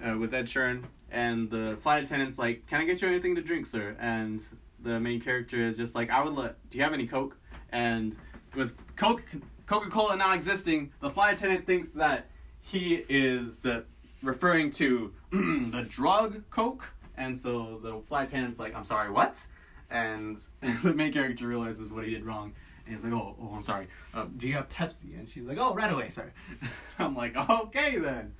Uh, 0.00 0.16
with 0.16 0.32
Ed 0.32 0.46
Sheeran, 0.46 0.84
and 1.10 1.50
the 1.50 1.76
flight 1.80 2.04
attendant's 2.04 2.38
like, 2.38 2.64
"Can 2.68 2.80
I 2.80 2.84
get 2.84 3.02
you 3.02 3.08
anything 3.08 3.34
to 3.34 3.42
drink, 3.42 3.66
sir?" 3.66 3.96
And 3.98 4.40
the 4.80 5.00
main 5.00 5.20
character 5.20 5.56
is 5.56 5.76
just 5.76 5.96
like, 5.96 6.08
"I 6.08 6.22
would 6.22 6.34
let. 6.34 6.68
Do 6.70 6.78
you 6.78 6.84
have 6.84 6.92
any 6.92 7.06
Coke?" 7.06 7.36
And 7.72 8.16
with 8.54 8.76
Coke 8.94 9.24
Coca 9.66 9.90
Cola 9.90 10.16
not 10.16 10.36
existing, 10.36 10.92
the 11.00 11.10
flight 11.10 11.34
attendant 11.34 11.66
thinks 11.66 11.90
that 11.94 12.26
he 12.60 13.04
is 13.08 13.66
uh, 13.66 13.82
referring 14.22 14.70
to 14.72 15.12
the 15.30 15.84
drug 15.88 16.42
Coke, 16.50 16.92
and 17.16 17.38
so 17.38 17.80
the 17.82 18.00
flight 18.08 18.28
attendant's 18.28 18.58
like, 18.58 18.74
"I'm 18.74 18.84
sorry, 18.84 19.10
what?" 19.10 19.44
And 19.90 20.40
the 20.82 20.94
main 20.94 21.12
character 21.12 21.46
realizes 21.46 21.92
what 21.92 22.04
he 22.04 22.10
did 22.12 22.24
wrong, 22.24 22.54
and 22.88 22.96
he's 22.96 23.04
like, 23.04 23.12
"Oh, 23.12 23.36
oh, 23.40 23.52
I'm 23.54 23.62
sorry. 23.62 23.86
Uh, 24.14 24.26
do 24.36 24.48
you 24.48 24.54
have 24.54 24.68
Pepsi?" 24.70 25.18
And 25.18 25.28
she's 25.28 25.44
like, 25.44 25.58
"Oh, 25.60 25.74
right 25.74 25.92
away, 25.92 26.08
sir." 26.08 26.32
I'm 26.98 27.14
like, 27.14 27.36
"Okay 27.36 27.98
then." 27.98 28.34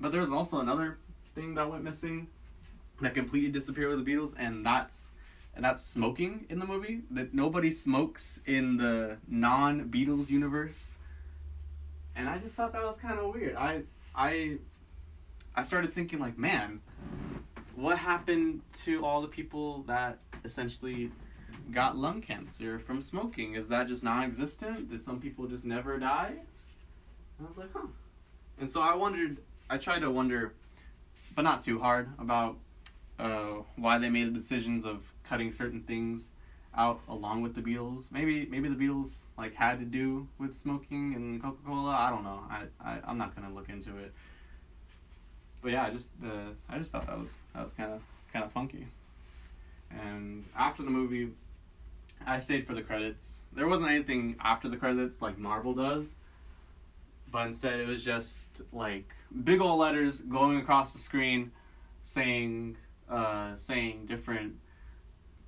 But 0.00 0.10
there's 0.10 0.30
also 0.30 0.60
another 0.60 0.98
thing 1.34 1.54
that 1.54 1.70
went 1.70 1.84
missing 1.84 2.26
that 3.00 3.14
completely 3.14 3.50
disappeared 3.50 3.90
with 3.90 4.04
the 4.04 4.12
Beatles, 4.12 4.34
and 4.36 4.66
that's 4.66 5.12
and 5.54 5.64
that's 5.64 5.84
smoking 5.84 6.46
in 6.48 6.58
the 6.58 6.66
movie. 6.66 7.02
That 7.10 7.32
nobody 7.32 7.70
smokes 7.70 8.40
in 8.46 8.78
the 8.78 9.18
non-Beatles 9.28 10.28
universe, 10.28 10.98
and 12.16 12.28
I 12.28 12.38
just 12.38 12.56
thought 12.56 12.72
that 12.72 12.82
was 12.82 12.96
kind 12.96 13.20
of 13.20 13.32
weird. 13.32 13.54
I 13.54 13.82
I 14.12 14.58
I 15.54 15.62
started 15.62 15.94
thinking 15.94 16.18
like, 16.18 16.36
man, 16.36 16.80
what 17.76 17.98
happened 17.98 18.62
to 18.80 19.04
all 19.04 19.22
the 19.22 19.28
people 19.28 19.84
that 19.84 20.18
essentially 20.44 21.12
got 21.70 21.96
lung 21.96 22.20
cancer 22.20 22.78
from 22.78 23.02
smoking? 23.02 23.54
Is 23.54 23.68
that 23.68 23.88
just 23.88 24.04
non-existent? 24.04 24.90
Did 24.90 25.04
some 25.04 25.20
people 25.20 25.46
just 25.46 25.64
never 25.64 25.98
die? 25.98 26.34
And 27.38 27.46
I 27.46 27.50
was 27.50 27.58
like, 27.58 27.72
huh. 27.72 27.88
And 28.60 28.70
so 28.70 28.80
I 28.80 28.94
wondered. 28.94 29.38
I 29.70 29.78
tried 29.78 30.00
to 30.00 30.10
wonder, 30.10 30.52
but 31.34 31.42
not 31.42 31.62
too 31.62 31.78
hard 31.78 32.08
about 32.18 32.56
uh, 33.18 33.62
why 33.76 33.98
they 33.98 34.10
made 34.10 34.26
the 34.28 34.38
decisions 34.38 34.84
of 34.84 35.12
cutting 35.24 35.50
certain 35.50 35.80
things 35.80 36.32
out 36.74 37.00
along 37.08 37.42
with 37.42 37.54
the 37.54 37.62
Beatles. 37.62 38.10
Maybe 38.10 38.46
maybe 38.46 38.68
the 38.68 38.74
Beatles 38.74 39.18
like 39.38 39.54
had 39.54 39.78
to 39.80 39.84
do 39.84 40.28
with 40.38 40.56
smoking 40.56 41.14
and 41.14 41.42
Coca 41.42 41.58
Cola. 41.66 41.90
I 41.90 42.10
don't 42.10 42.24
know. 42.24 42.40
I, 42.50 42.64
I 42.80 42.98
I'm 43.04 43.18
not 43.18 43.34
gonna 43.34 43.52
look 43.52 43.68
into 43.68 43.96
it. 43.98 44.12
But 45.62 45.72
yeah, 45.72 45.84
I 45.84 45.90
just 45.90 46.14
uh, 46.24 46.52
I 46.68 46.78
just 46.78 46.92
thought 46.92 47.06
that 47.06 47.18
was 47.18 47.38
that 47.54 47.62
was 47.62 47.72
kind 47.72 47.92
of 47.92 48.02
kind 48.32 48.44
of 48.44 48.52
funky. 48.52 48.86
And 49.90 50.44
after 50.56 50.82
the 50.82 50.90
movie, 50.90 51.30
I 52.26 52.38
stayed 52.38 52.66
for 52.66 52.74
the 52.74 52.82
credits. 52.82 53.42
There 53.52 53.68
wasn't 53.68 53.90
anything 53.90 54.36
after 54.40 54.68
the 54.68 54.76
credits 54.76 55.22
like 55.22 55.38
Marvel 55.38 55.74
does, 55.74 56.16
but 57.30 57.46
instead 57.46 57.80
it 57.80 57.86
was 57.86 58.04
just 58.04 58.62
like 58.72 59.14
big 59.44 59.60
old 59.60 59.80
letters 59.80 60.20
going 60.20 60.58
across 60.58 60.92
the 60.92 60.98
screen, 60.98 61.52
saying 62.04 62.76
uh, 63.08 63.54
saying 63.56 64.06
different 64.06 64.54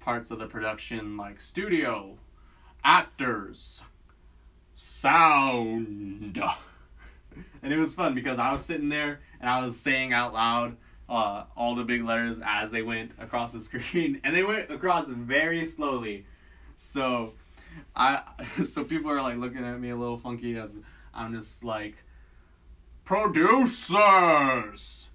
parts 0.00 0.30
of 0.30 0.38
the 0.38 0.46
production 0.46 1.16
like 1.16 1.40
studio, 1.40 2.18
actors, 2.84 3.82
sound. 4.74 6.38
and 7.62 7.72
it 7.72 7.78
was 7.78 7.94
fun 7.94 8.14
because 8.14 8.38
I 8.38 8.52
was 8.52 8.64
sitting 8.64 8.88
there 8.88 9.20
and 9.40 9.48
I 9.48 9.60
was 9.60 9.78
saying 9.78 10.12
out 10.12 10.34
loud 10.34 10.76
uh, 11.08 11.44
all 11.56 11.74
the 11.74 11.84
big 11.84 12.04
letters 12.04 12.40
as 12.44 12.70
they 12.70 12.82
went 12.82 13.14
across 13.18 13.52
the 13.52 13.60
screen, 13.60 14.20
and 14.24 14.34
they 14.34 14.42
went 14.42 14.70
across 14.70 15.06
very 15.08 15.66
slowly. 15.66 16.26
So, 16.76 17.32
I 17.96 18.22
so 18.66 18.84
people 18.84 19.10
are 19.10 19.22
like 19.22 19.36
looking 19.36 19.64
at 19.64 19.80
me 19.80 19.90
a 19.90 19.96
little 19.96 20.18
funky 20.18 20.56
as 20.56 20.80
I'm 21.12 21.34
just 21.34 21.64
like 21.64 21.96
producers, 23.04 25.10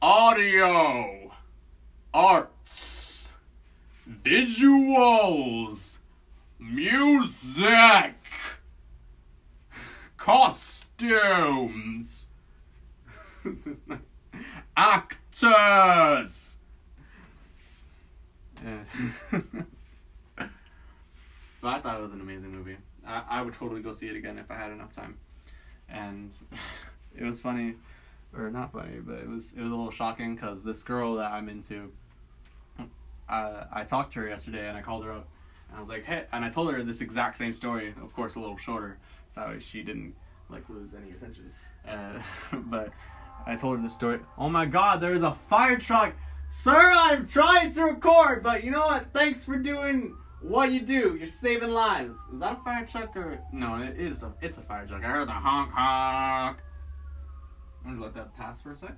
audio, 0.00 1.32
arts, 2.12 3.30
visuals, 4.08 5.98
music, 6.58 8.14
costumes, 10.16 12.26
actors. 14.76 16.58
But 21.64 21.76
I 21.76 21.78
thought 21.78 21.98
it 21.98 22.02
was 22.02 22.12
an 22.12 22.20
amazing 22.20 22.50
movie. 22.54 22.76
I, 23.06 23.22
I 23.26 23.42
would 23.42 23.54
totally 23.54 23.80
go 23.80 23.90
see 23.92 24.06
it 24.06 24.16
again 24.16 24.38
if 24.38 24.50
I 24.50 24.54
had 24.54 24.70
enough 24.70 24.92
time. 24.92 25.16
And 25.88 26.30
it 27.18 27.24
was 27.24 27.40
funny, 27.40 27.76
or 28.36 28.50
not 28.50 28.72
funny, 28.72 28.98
but 29.00 29.20
it 29.20 29.26
was 29.26 29.54
it 29.54 29.62
was 29.62 29.72
a 29.72 29.74
little 29.74 29.90
shocking 29.90 30.34
because 30.34 30.62
this 30.62 30.84
girl 30.84 31.14
that 31.14 31.32
I'm 31.32 31.48
into, 31.48 31.90
uh, 33.30 33.64
I 33.72 33.84
talked 33.84 34.12
to 34.12 34.20
her 34.20 34.28
yesterday 34.28 34.68
and 34.68 34.76
I 34.76 34.82
called 34.82 35.06
her 35.06 35.12
up 35.12 35.26
and 35.70 35.78
I 35.78 35.80
was 35.80 35.88
like, 35.88 36.04
hey, 36.04 36.26
and 36.32 36.44
I 36.44 36.50
told 36.50 36.70
her 36.70 36.82
this 36.82 37.00
exact 37.00 37.38
same 37.38 37.54
story, 37.54 37.94
of 38.02 38.12
course 38.12 38.34
a 38.34 38.40
little 38.40 38.58
shorter, 38.58 38.98
so 39.34 39.56
she 39.58 39.82
didn't 39.82 40.14
like 40.50 40.68
lose 40.68 40.90
any 40.94 41.12
attention. 41.12 41.50
Uh, 41.88 42.20
but 42.66 42.90
I 43.46 43.56
told 43.56 43.78
her 43.78 43.82
the 43.82 43.88
story. 43.88 44.20
Oh 44.36 44.50
my 44.50 44.66
God, 44.66 45.00
there's 45.00 45.22
a 45.22 45.38
fire 45.48 45.78
truck, 45.78 46.12
sir! 46.50 46.92
I'm 46.94 47.26
trying 47.26 47.72
to 47.72 47.84
record, 47.84 48.42
but 48.42 48.64
you 48.64 48.70
know 48.70 48.84
what? 48.84 49.14
Thanks 49.14 49.46
for 49.46 49.56
doing 49.56 50.14
what 50.44 50.70
you 50.70 50.80
do. 50.80 51.16
You're 51.16 51.26
saving 51.26 51.70
lives. 51.70 52.18
Is 52.32 52.40
that 52.40 52.52
a 52.52 52.64
fire 52.64 52.86
truck 52.86 53.16
or 53.16 53.40
no? 53.52 53.82
It 53.82 53.98
is 53.98 54.22
a. 54.22 54.32
It's 54.40 54.58
a 54.58 54.62
fire 54.62 54.86
truck. 54.86 55.02
I 55.02 55.08
heard 55.08 55.28
the 55.28 55.32
honk 55.32 55.70
honk. 55.72 56.58
I'm 57.84 57.94
gonna 57.94 58.02
let 58.02 58.14
that 58.14 58.36
pass 58.36 58.62
for 58.62 58.72
a 58.72 58.76
sec. 58.76 58.96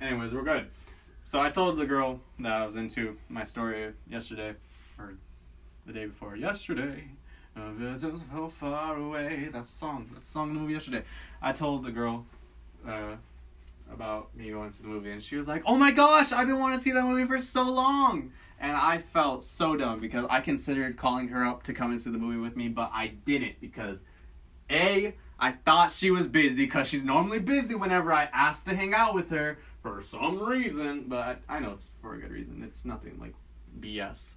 Anyways, 0.00 0.32
we're 0.32 0.42
good. 0.42 0.68
So 1.24 1.40
I 1.40 1.50
told 1.50 1.78
the 1.78 1.86
girl 1.86 2.20
that 2.38 2.52
I 2.52 2.66
was 2.66 2.76
into 2.76 3.16
my 3.28 3.44
story 3.44 3.92
yesterday, 4.08 4.54
or 4.98 5.14
the 5.86 5.92
day 5.92 6.06
before 6.06 6.36
yesterday. 6.36 7.04
So 7.56 8.48
far 8.50 8.96
away. 8.98 9.48
That's 9.50 9.70
a 9.70 9.72
song. 9.72 10.10
That's 10.12 10.28
a 10.28 10.32
song 10.32 10.50
in 10.50 10.54
the 10.54 10.60
movie 10.60 10.74
yesterday. 10.74 11.04
I 11.40 11.52
told 11.52 11.84
the 11.84 11.90
girl 11.90 12.26
uh, 12.86 13.16
about 13.90 14.36
me 14.36 14.50
going 14.50 14.70
to 14.70 14.82
the 14.82 14.88
movie, 14.88 15.10
and 15.10 15.22
she 15.22 15.36
was 15.36 15.48
like, 15.48 15.62
"Oh 15.64 15.76
my 15.76 15.90
gosh, 15.90 16.32
I've 16.32 16.46
been 16.46 16.58
wanting 16.58 16.78
to 16.78 16.84
see 16.84 16.92
that 16.92 17.04
movie 17.04 17.24
for 17.24 17.40
so 17.40 17.62
long." 17.62 18.32
And 18.58 18.72
I 18.72 18.98
felt 18.98 19.44
so 19.44 19.76
dumb 19.76 20.00
because 20.00 20.24
I 20.30 20.40
considered 20.40 20.96
calling 20.96 21.28
her 21.28 21.44
up 21.44 21.62
to 21.64 21.74
come 21.74 21.90
and 21.90 22.00
see 22.00 22.10
the 22.10 22.18
movie 22.18 22.38
with 22.38 22.56
me, 22.56 22.68
but 22.68 22.90
I 22.92 23.08
didn't 23.08 23.60
because 23.60 24.04
a 24.70 25.14
I 25.38 25.52
thought 25.52 25.92
she 25.92 26.10
was 26.10 26.28
busy 26.28 26.56
because 26.56 26.88
she's 26.88 27.04
normally 27.04 27.38
busy 27.38 27.74
whenever 27.74 28.12
I 28.12 28.28
ask 28.32 28.64
to 28.66 28.74
hang 28.74 28.94
out 28.94 29.14
with 29.14 29.30
her 29.30 29.58
for 29.82 30.00
some 30.00 30.42
reason, 30.42 31.04
but 31.08 31.40
I, 31.48 31.60
know 31.60 31.72
it's 31.72 31.96
for 32.00 32.14
a 32.14 32.18
good 32.18 32.32
reason. 32.32 32.62
It's 32.64 32.84
nothing 32.84 33.18
like 33.20 33.34
BS. 33.78 34.36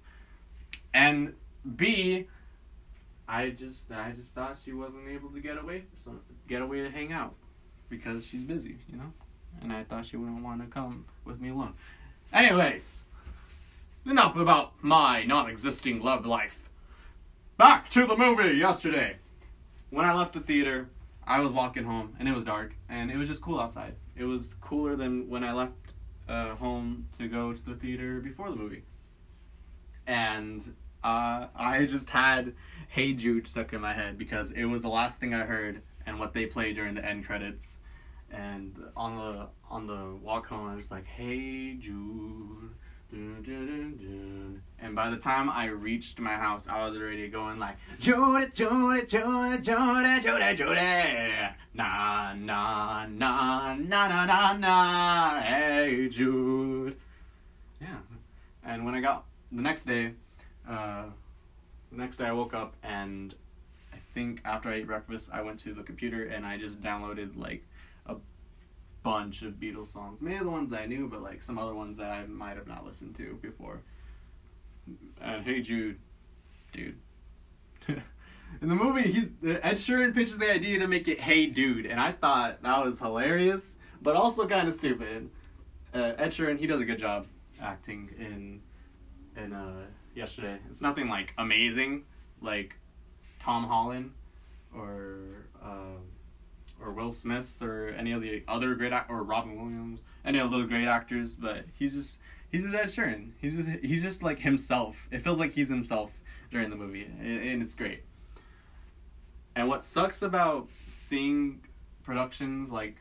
And 0.92 1.34
B, 1.76 2.28
I 3.26 3.50
just 3.50 3.90
I 3.90 4.12
just 4.12 4.34
thought 4.34 4.58
she 4.64 4.72
wasn't 4.72 5.08
able 5.08 5.30
to 5.30 5.40
get 5.40 5.56
away 5.56 5.84
some 6.02 6.20
get 6.48 6.62
away 6.62 6.82
to 6.82 6.90
hang 6.90 7.12
out 7.12 7.34
because 7.88 8.26
she's 8.26 8.44
busy, 8.44 8.76
you 8.90 8.98
know? 8.98 9.12
And 9.62 9.72
I 9.72 9.84
thought 9.84 10.06
she 10.06 10.16
wouldn't 10.16 10.44
want 10.44 10.60
to 10.60 10.66
come 10.66 11.06
with 11.24 11.40
me 11.40 11.48
alone. 11.48 11.74
Anyways, 12.32 13.04
enough 14.06 14.36
about 14.36 14.72
my 14.82 15.24
non-existing 15.24 16.00
love 16.00 16.26
life. 16.26 16.70
Back 17.56 17.90
to 17.90 18.06
the 18.06 18.16
movie 18.16 18.56
yesterday 18.56 19.16
when 19.90 20.04
I 20.04 20.14
left 20.14 20.34
the 20.34 20.40
theater, 20.40 20.88
I 21.26 21.40
was 21.40 21.52
walking 21.52 21.84
home 21.84 22.16
and 22.18 22.28
it 22.28 22.34
was 22.34 22.44
dark 22.44 22.74
and 22.88 23.10
it 23.10 23.16
was 23.16 23.28
just 23.28 23.42
cool 23.42 23.60
outside. 23.60 23.94
It 24.16 24.24
was 24.24 24.54
cooler 24.54 24.96
than 24.96 25.28
when 25.28 25.44
I 25.44 25.52
left 25.52 25.74
uh, 26.28 26.54
home 26.54 27.08
to 27.18 27.28
go 27.28 27.52
to 27.52 27.64
the 27.64 27.74
theater 27.74 28.20
before 28.20 28.50
the 28.50 28.56
movie. 28.56 28.84
And 30.06 30.62
uh, 31.04 31.48
I 31.54 31.86
just 31.86 32.10
had 32.10 32.54
Hey 32.88 33.12
Jude 33.12 33.46
stuck 33.46 33.72
in 33.72 33.80
my 33.80 33.92
head 33.92 34.16
because 34.16 34.52
it 34.52 34.64
was 34.64 34.82
the 34.82 34.88
last 34.88 35.18
thing 35.18 35.34
I 35.34 35.44
heard 35.44 35.82
and 36.06 36.18
what 36.18 36.34
they 36.34 36.46
played 36.46 36.76
during 36.76 36.94
the 36.94 37.04
end 37.04 37.26
credits. 37.26 37.80
And 38.30 38.76
on 38.96 39.16
the 39.16 39.48
on 39.68 39.86
the 39.88 40.16
walk 40.22 40.46
home, 40.46 40.68
I 40.68 40.76
was 40.76 40.88
like, 40.88 41.04
"Hey 41.04 41.74
Jude, 41.74 42.70
And 43.12 44.94
by 44.94 45.10
the 45.10 45.16
time 45.16 45.50
I 45.50 45.66
reached 45.66 46.18
my 46.20 46.34
house, 46.34 46.68
I 46.68 46.86
was 46.86 46.96
already 46.96 47.28
going 47.28 47.58
like 47.58 47.76
Judy, 47.98 48.46
Judy, 48.52 49.06
Judy, 49.06 49.58
Judy, 49.58 50.20
Judy, 50.20 50.54
Judy. 50.54 51.48
Na 51.74 52.34
na 52.34 53.06
na 53.06 53.74
na 53.74 54.08
na 54.08 54.26
na 54.26 54.52
na. 54.52 55.40
Hey 55.40 56.08
Jude. 56.08 56.96
Yeah. 57.80 57.98
And 58.64 58.84
when 58.84 58.94
I 58.94 59.00
got 59.00 59.24
the 59.50 59.62
next 59.62 59.86
day, 59.86 60.12
uh, 60.68 61.04
the 61.90 61.98
next 61.98 62.18
day 62.18 62.26
I 62.26 62.32
woke 62.32 62.54
up 62.54 62.74
and 62.82 63.34
I 63.92 63.96
think 64.14 64.40
after 64.44 64.68
I 64.68 64.74
ate 64.74 64.86
breakfast, 64.86 65.30
I 65.32 65.42
went 65.42 65.58
to 65.60 65.74
the 65.74 65.82
computer 65.82 66.26
and 66.26 66.46
I 66.46 66.58
just 66.58 66.80
downloaded 66.80 67.36
like 67.36 67.64
bunch 69.02 69.42
of 69.42 69.54
Beatles 69.54 69.92
songs. 69.92 70.20
Maybe 70.20 70.38
the 70.38 70.50
ones 70.50 70.70
that 70.70 70.82
I 70.82 70.86
knew, 70.86 71.08
but 71.08 71.22
like 71.22 71.42
some 71.42 71.58
other 71.58 71.74
ones 71.74 71.98
that 71.98 72.10
I 72.10 72.26
might 72.26 72.56
have 72.56 72.66
not 72.66 72.84
listened 72.84 73.16
to 73.16 73.38
before. 73.40 73.82
And 75.20 75.44
Hey 75.44 75.60
Jude, 75.60 75.98
dude. 76.72 76.98
In 78.60 78.68
the 78.68 78.74
movie, 78.74 79.02
he's 79.02 79.30
Ed 79.44 79.76
Sheeran 79.76 80.12
pitches 80.12 80.36
the 80.38 80.50
idea 80.50 80.80
to 80.80 80.88
make 80.88 81.08
it 81.08 81.20
Hey 81.20 81.46
Dude, 81.46 81.86
and 81.86 82.00
I 82.00 82.12
thought 82.12 82.62
that 82.62 82.84
was 82.84 82.98
hilarious, 82.98 83.76
but 84.02 84.16
also 84.16 84.46
kind 84.46 84.68
of 84.68 84.74
stupid. 84.74 85.30
Uh, 85.94 86.12
Ed 86.18 86.30
Sheeran, 86.30 86.58
he 86.58 86.66
does 86.66 86.80
a 86.80 86.84
good 86.84 86.98
job 86.98 87.26
acting 87.60 88.10
in 88.18 88.60
in 89.42 89.52
uh, 89.52 89.86
yesterday. 90.14 90.58
It's 90.68 90.80
nothing 90.80 91.08
like 91.08 91.32
amazing, 91.38 92.04
like 92.42 92.74
Tom 93.38 93.64
Holland 93.64 94.12
or 94.74 95.46
uh, 95.62 95.98
or 96.82 96.92
Will 96.92 97.12
Smith 97.12 97.60
or 97.62 97.88
any 97.88 98.12
of 98.12 98.22
the 98.22 98.42
other 98.48 98.74
great 98.74 98.92
act- 98.92 99.10
or 99.10 99.22
Robin 99.22 99.56
Williams, 99.56 100.00
any 100.24 100.38
of 100.38 100.50
those 100.50 100.68
great 100.68 100.86
actors, 100.86 101.36
but 101.36 101.64
he's 101.78 101.94
just 101.94 102.20
he's 102.50 102.62
just 102.62 102.74
Ed 102.74 102.86
Sheeran. 102.86 103.30
He's 103.40 103.56
just 103.56 103.68
he's 103.82 104.02
just 104.02 104.22
like 104.22 104.40
himself. 104.40 105.08
It 105.10 105.22
feels 105.22 105.38
like 105.38 105.52
he's 105.52 105.68
himself 105.68 106.12
during 106.50 106.70
the 106.70 106.76
movie, 106.76 107.04
and, 107.04 107.42
and 107.42 107.62
it's 107.62 107.74
great. 107.74 108.04
And 109.54 109.68
what 109.68 109.84
sucks 109.84 110.22
about 110.22 110.68
seeing 110.96 111.60
productions 112.02 112.70
like 112.70 112.96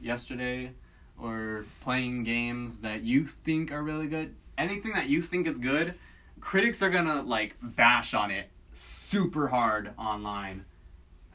yesterday 0.00 0.72
or 1.20 1.64
playing 1.80 2.24
games 2.24 2.80
that 2.80 3.02
you 3.02 3.26
think 3.26 3.72
are 3.72 3.82
really 3.82 4.08
good, 4.08 4.34
anything 4.58 4.92
that 4.92 5.08
you 5.08 5.22
think 5.22 5.46
is 5.46 5.58
good, 5.58 5.94
critics 6.40 6.82
are 6.82 6.90
gonna 6.90 7.22
like 7.22 7.56
bash 7.62 8.14
on 8.14 8.30
it 8.30 8.48
super 8.74 9.48
hard 9.48 9.92
online. 9.98 10.64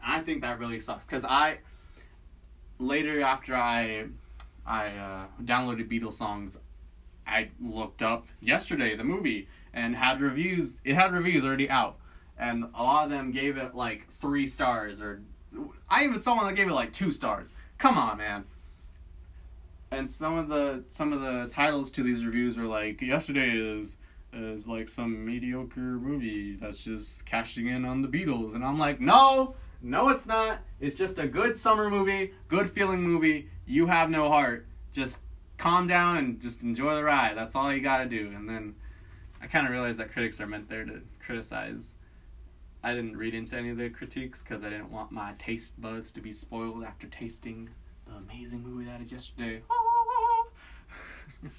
I 0.04 0.22
think 0.22 0.42
that 0.42 0.60
really 0.60 0.80
sucks 0.80 1.06
because 1.06 1.26
I 1.26 1.60
later 2.80 3.22
after 3.22 3.56
I 3.56 4.06
I 4.66 4.88
uh, 4.88 5.26
downloaded 5.44 5.90
Beatles 5.90 6.14
songs, 6.14 6.60
I 7.26 7.50
looked 7.62 8.02
up 8.02 8.28
yesterday 8.42 8.96
the 8.96 9.04
movie 9.04 9.48
and 9.74 9.96
had 9.96 10.22
reviews. 10.22 10.80
It 10.84 10.96
had 10.96 11.14
reviews 11.14 11.44
already 11.44 11.70
out, 11.70 11.98
and 12.38 12.66
a 12.76 12.84
lot 12.84 13.06
of 13.06 13.12
them 13.12 13.32
gave 13.32 13.58
it 13.58 13.76
like 13.76 14.08
three 14.20 14.48
stars 14.48 15.02
or 15.02 15.22
I 15.90 16.04
even 16.04 16.22
saw 16.22 16.36
one 16.36 16.46
that 16.46 16.56
gave 16.56 16.68
it 16.68 16.74
like 16.74 16.94
two 16.94 17.12
stars. 17.12 17.56
Come 17.78 17.98
on, 17.98 18.18
man. 18.18 18.46
And 19.92 20.10
some 20.10 20.38
of 20.38 20.50
the 20.50 20.84
some 20.90 21.14
of 21.14 21.22
the 21.22 21.48
titles 21.50 21.92
to 21.92 22.04
these 22.04 22.26
reviews 22.26 22.58
are 22.58 22.66
like 22.66 23.02
yesterday 23.02 23.52
is 23.52 23.96
is 24.34 24.68
like 24.68 24.90
some 24.90 25.26
mediocre 25.26 25.80
movie 25.80 26.58
that's 26.58 26.84
just 26.84 27.26
cashing 27.26 27.68
in 27.68 27.86
on 27.86 28.02
the 28.02 28.08
Beatles 28.08 28.54
and 28.54 28.66
I'm 28.66 28.78
like, 28.78 29.00
"No, 29.00 29.56
no 29.82 30.10
it's 30.10 30.28
not. 30.28 30.60
It's 30.80 30.96
just 30.96 31.20
a 31.20 31.28
good 31.28 31.58
summer 31.58 31.90
movie, 31.90 32.34
good 32.48 32.70
feeling 32.70 33.02
movie. 33.02 33.50
You 33.66 33.88
have 33.88 34.10
no 34.10 34.30
heart. 34.30 34.66
Just 34.92 35.22
calm 35.58 35.88
down 35.88 36.18
and 36.18 36.40
just 36.40 36.64
enjoy 36.64 36.96
the 36.96 37.04
ride. 37.04 37.38
That's 37.38 37.56
all 37.56 37.74
you 37.74 37.82
got 37.82 38.00
to 38.00 38.06
do." 38.06 38.32
And 38.36 38.50
then 38.50 38.76
I 39.42 39.48
kind 39.48 39.66
of 39.66 39.72
realized 39.72 40.00
that 40.00 40.12
critics 40.12 40.42
are 40.42 40.48
meant 40.48 40.70
there 40.70 40.86
to 40.86 41.02
criticize. 41.20 41.96
I 42.84 42.94
didn't 42.94 43.18
read 43.18 43.34
into 43.34 43.58
any 43.58 43.70
of 43.70 43.78
the 43.78 43.90
critiques 43.90 44.42
because 44.42 44.64
I 44.64 44.70
didn't 44.70 44.92
want 44.92 45.12
my 45.12 45.34
taste 45.38 45.82
buds 45.82 46.12
to 46.14 46.22
be 46.22 46.32
spoiled 46.32 46.84
after 46.84 47.08
tasting 47.08 47.70
the 48.06 48.14
amazing 48.14 48.64
movie 48.64 48.86
that 48.86 49.02
is 49.02 49.12
yesterday. 49.12 49.62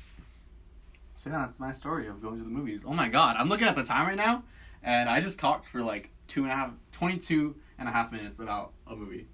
so 1.15 1.31
yeah, 1.31 1.41
that's 1.41 1.61
my 1.61 1.73
story 1.73 2.07
of 2.09 2.23
going 2.23 2.39
to 2.39 2.45
the 2.45 2.51
movies. 2.51 2.83
Oh 2.87 2.95
my 2.95 3.09
god, 3.09 3.37
I'm 3.37 3.49
looking 3.49 3.67
at 3.69 3.77
the 3.77 3.85
time 3.85 4.07
right 4.07 4.17
now, 4.17 4.45
and 4.83 5.09
I 5.09 5.21
just 5.21 5.39
talked 5.39 5.67
for 5.67 5.83
like 5.83 6.11
two 6.27 6.45
and 6.45 6.53
a 6.53 6.55
half, 6.55 6.71
22 6.93 7.57
and 7.79 7.89
a 7.89 7.93
half 7.93 8.11
minutes 8.13 8.41
about 8.41 8.73
a 8.87 8.97
movie. 8.97 9.29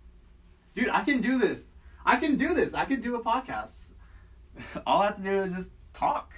Dude, 0.75 0.89
I 0.89 1.03
can 1.03 1.21
do 1.21 1.39
this. 1.39 1.73
I 2.05 2.17
can 2.17 2.37
do 2.37 2.55
this. 2.55 2.75
I 2.75 2.85
can 2.85 3.01
do 3.01 3.17
a 3.17 3.23
podcast. 3.23 3.93
All 4.87 5.03
I 5.03 5.07
have 5.07 5.17
to 5.17 5.23
do 5.23 5.43
is 5.43 5.53
just 5.53 5.75
talk. 5.95 6.33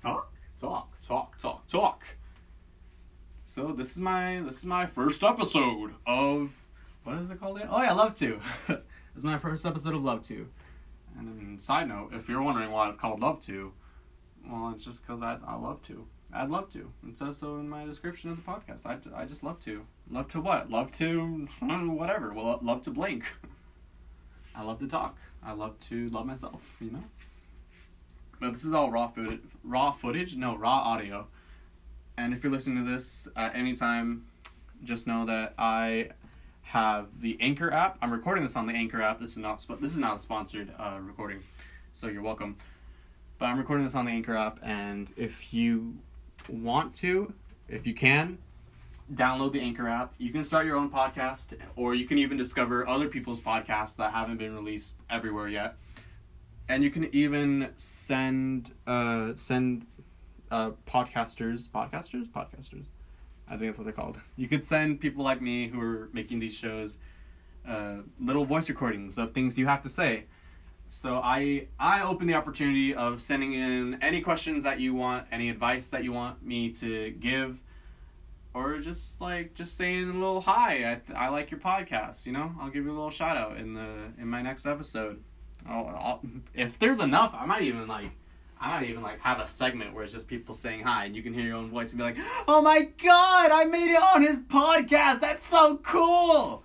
Talk, 0.00 0.32
talk, 0.60 0.96
talk, 1.06 1.40
talk, 1.40 1.66
talk. 1.66 2.02
So 3.44 3.72
this 3.72 3.92
is 3.92 3.98
my 3.98 4.40
this 4.44 4.58
is 4.58 4.64
my 4.64 4.86
first 4.86 5.22
episode 5.22 5.94
of 6.06 6.52
what 7.04 7.18
is 7.18 7.30
it 7.30 7.38
called? 7.38 7.58
Again? 7.58 7.68
Oh 7.70 7.82
yeah, 7.82 7.92
Love 7.92 8.16
to. 8.16 8.40
this 8.68 8.78
is 9.18 9.24
my 9.24 9.38
first 9.38 9.64
episode 9.66 9.94
of 9.94 10.02
Love 10.02 10.22
to. 10.28 10.48
And 11.16 11.28
then 11.28 11.60
side 11.60 11.88
note, 11.88 12.10
if 12.12 12.28
you're 12.28 12.42
wondering 12.42 12.70
why 12.70 12.88
it's 12.88 12.98
called 12.98 13.20
Love 13.20 13.44
to, 13.46 13.72
well, 14.50 14.72
it's 14.74 14.84
just 14.84 15.06
because 15.06 15.22
I 15.22 15.38
I 15.46 15.56
love 15.56 15.82
to. 15.82 16.06
I'd 16.34 16.50
love 16.50 16.70
to. 16.72 16.90
It 17.08 17.16
says 17.16 17.38
so 17.38 17.56
in 17.58 17.68
my 17.68 17.84
description 17.84 18.30
of 18.30 18.36
the 18.36 18.42
podcast. 18.42 18.86
I, 18.86 18.98
I 19.14 19.24
just 19.24 19.44
love 19.44 19.62
to. 19.64 19.86
Love 20.10 20.28
to 20.28 20.40
what? 20.40 20.68
Love 20.70 20.90
to 20.98 21.46
whatever. 21.60 22.32
Well, 22.32 22.58
love 22.60 22.82
to 22.82 22.90
blink. 22.90 23.24
I 24.54 24.62
love 24.62 24.80
to 24.80 24.88
talk. 24.88 25.16
I 25.44 25.52
love 25.52 25.78
to 25.88 26.08
love 26.10 26.26
myself. 26.26 26.76
You 26.80 26.90
know. 26.90 27.04
But 28.40 28.52
this 28.52 28.64
is 28.64 28.72
all 28.72 28.90
raw 28.90 29.08
footage. 29.08 29.40
Raw 29.62 29.92
footage? 29.92 30.36
No, 30.36 30.56
raw 30.56 30.80
audio. 30.80 31.28
And 32.16 32.34
if 32.34 32.42
you're 32.42 32.52
listening 32.52 32.84
to 32.84 32.90
this 32.90 33.28
at 33.36 33.54
any 33.54 33.74
time, 33.74 34.26
just 34.82 35.06
know 35.06 35.26
that 35.26 35.54
I 35.56 36.10
have 36.62 37.20
the 37.20 37.36
Anchor 37.40 37.72
app. 37.72 37.98
I'm 38.02 38.10
recording 38.10 38.44
this 38.44 38.56
on 38.56 38.66
the 38.66 38.72
Anchor 38.72 39.00
app. 39.02 39.20
This 39.20 39.32
is 39.32 39.38
not 39.38 39.60
sp- 39.62 39.80
this 39.80 39.92
is 39.92 39.98
not 39.98 40.16
a 40.16 40.20
sponsored 40.20 40.72
uh, 40.78 40.98
recording, 41.00 41.42
so 41.92 42.08
you're 42.08 42.22
welcome. 42.22 42.56
But 43.38 43.46
I'm 43.46 43.58
recording 43.58 43.84
this 43.84 43.94
on 43.94 44.04
the 44.04 44.12
Anchor 44.12 44.36
app, 44.36 44.58
and 44.62 45.12
if 45.16 45.52
you 45.52 45.98
want 46.48 46.94
to, 46.96 47.32
if 47.68 47.86
you 47.86 47.94
can, 47.94 48.38
download 49.12 49.52
the 49.52 49.60
Anchor 49.60 49.88
app. 49.88 50.14
You 50.18 50.32
can 50.32 50.44
start 50.44 50.66
your 50.66 50.76
own 50.76 50.90
podcast, 50.90 51.56
or 51.76 51.94
you 51.94 52.06
can 52.06 52.18
even 52.18 52.36
discover 52.36 52.86
other 52.88 53.08
people's 53.08 53.40
podcasts 53.40 53.96
that 53.96 54.12
haven't 54.12 54.38
been 54.38 54.54
released 54.54 54.98
everywhere 55.10 55.48
yet. 55.48 55.76
And 56.68 56.82
you 56.82 56.90
can 56.90 57.14
even 57.14 57.70
send 57.76 58.72
uh, 58.86 59.32
send 59.36 59.86
uh, 60.50 60.70
podcasters, 60.86 61.68
podcasters, 61.68 62.26
podcasters. 62.28 62.86
I 63.46 63.56
think 63.56 63.62
that's 63.62 63.78
what 63.78 63.84
they're 63.84 63.92
called. 63.92 64.18
You 64.36 64.48
could 64.48 64.64
send 64.64 65.00
people 65.00 65.22
like 65.22 65.42
me 65.42 65.68
who 65.68 65.80
are 65.80 66.08
making 66.12 66.40
these 66.40 66.54
shows 66.54 66.98
uh, 67.68 67.96
little 68.20 68.44
voice 68.44 68.68
recordings 68.68 69.18
of 69.18 69.32
things 69.32 69.56
you 69.56 69.66
have 69.66 69.82
to 69.82 69.90
say. 69.90 70.24
So 70.96 71.20
I 71.22 71.66
I 71.78 72.02
open 72.02 72.28
the 72.28 72.34
opportunity 72.34 72.94
of 72.94 73.20
sending 73.20 73.52
in 73.52 73.98
any 74.00 74.20
questions 74.20 74.62
that 74.62 74.78
you 74.78 74.94
want, 74.94 75.26
any 75.32 75.50
advice 75.50 75.88
that 75.88 76.04
you 76.04 76.12
want 76.12 76.42
me 76.46 76.70
to 76.74 77.10
give, 77.10 77.60
or 78.54 78.78
just 78.78 79.20
like 79.20 79.54
just 79.54 79.76
saying 79.76 80.08
a 80.08 80.12
little 80.12 80.40
hi. 80.40 81.00
I, 81.16 81.26
I 81.26 81.28
like 81.30 81.50
your 81.50 81.58
podcast. 81.58 82.26
You 82.26 82.32
know, 82.32 82.54
I'll 82.60 82.70
give 82.70 82.84
you 82.84 82.92
a 82.92 82.94
little 82.94 83.10
shout 83.10 83.36
out 83.36 83.56
in 83.56 83.74
the 83.74 84.12
in 84.18 84.28
my 84.28 84.40
next 84.40 84.66
episode. 84.66 85.20
Oh, 85.68 86.20
if 86.54 86.78
there's 86.78 87.00
enough, 87.00 87.34
I 87.36 87.44
might 87.44 87.62
even 87.62 87.88
like 87.88 88.12
I 88.60 88.78
might 88.78 88.88
even 88.88 89.02
like 89.02 89.18
have 89.18 89.40
a 89.40 89.48
segment 89.48 89.94
where 89.94 90.04
it's 90.04 90.12
just 90.12 90.28
people 90.28 90.54
saying 90.54 90.84
hi 90.84 91.06
and 91.06 91.16
you 91.16 91.24
can 91.24 91.34
hear 91.34 91.44
your 91.44 91.56
own 91.56 91.70
voice 91.70 91.90
and 91.90 91.98
be 91.98 92.04
like, 92.04 92.16
"Oh 92.46 92.62
my 92.62 92.82
god, 93.02 93.50
I 93.50 93.64
made 93.64 93.90
it 93.90 94.00
on 94.00 94.22
his 94.22 94.38
podcast. 94.38 95.20
That's 95.20 95.44
so 95.44 95.76
cool." 95.78 96.62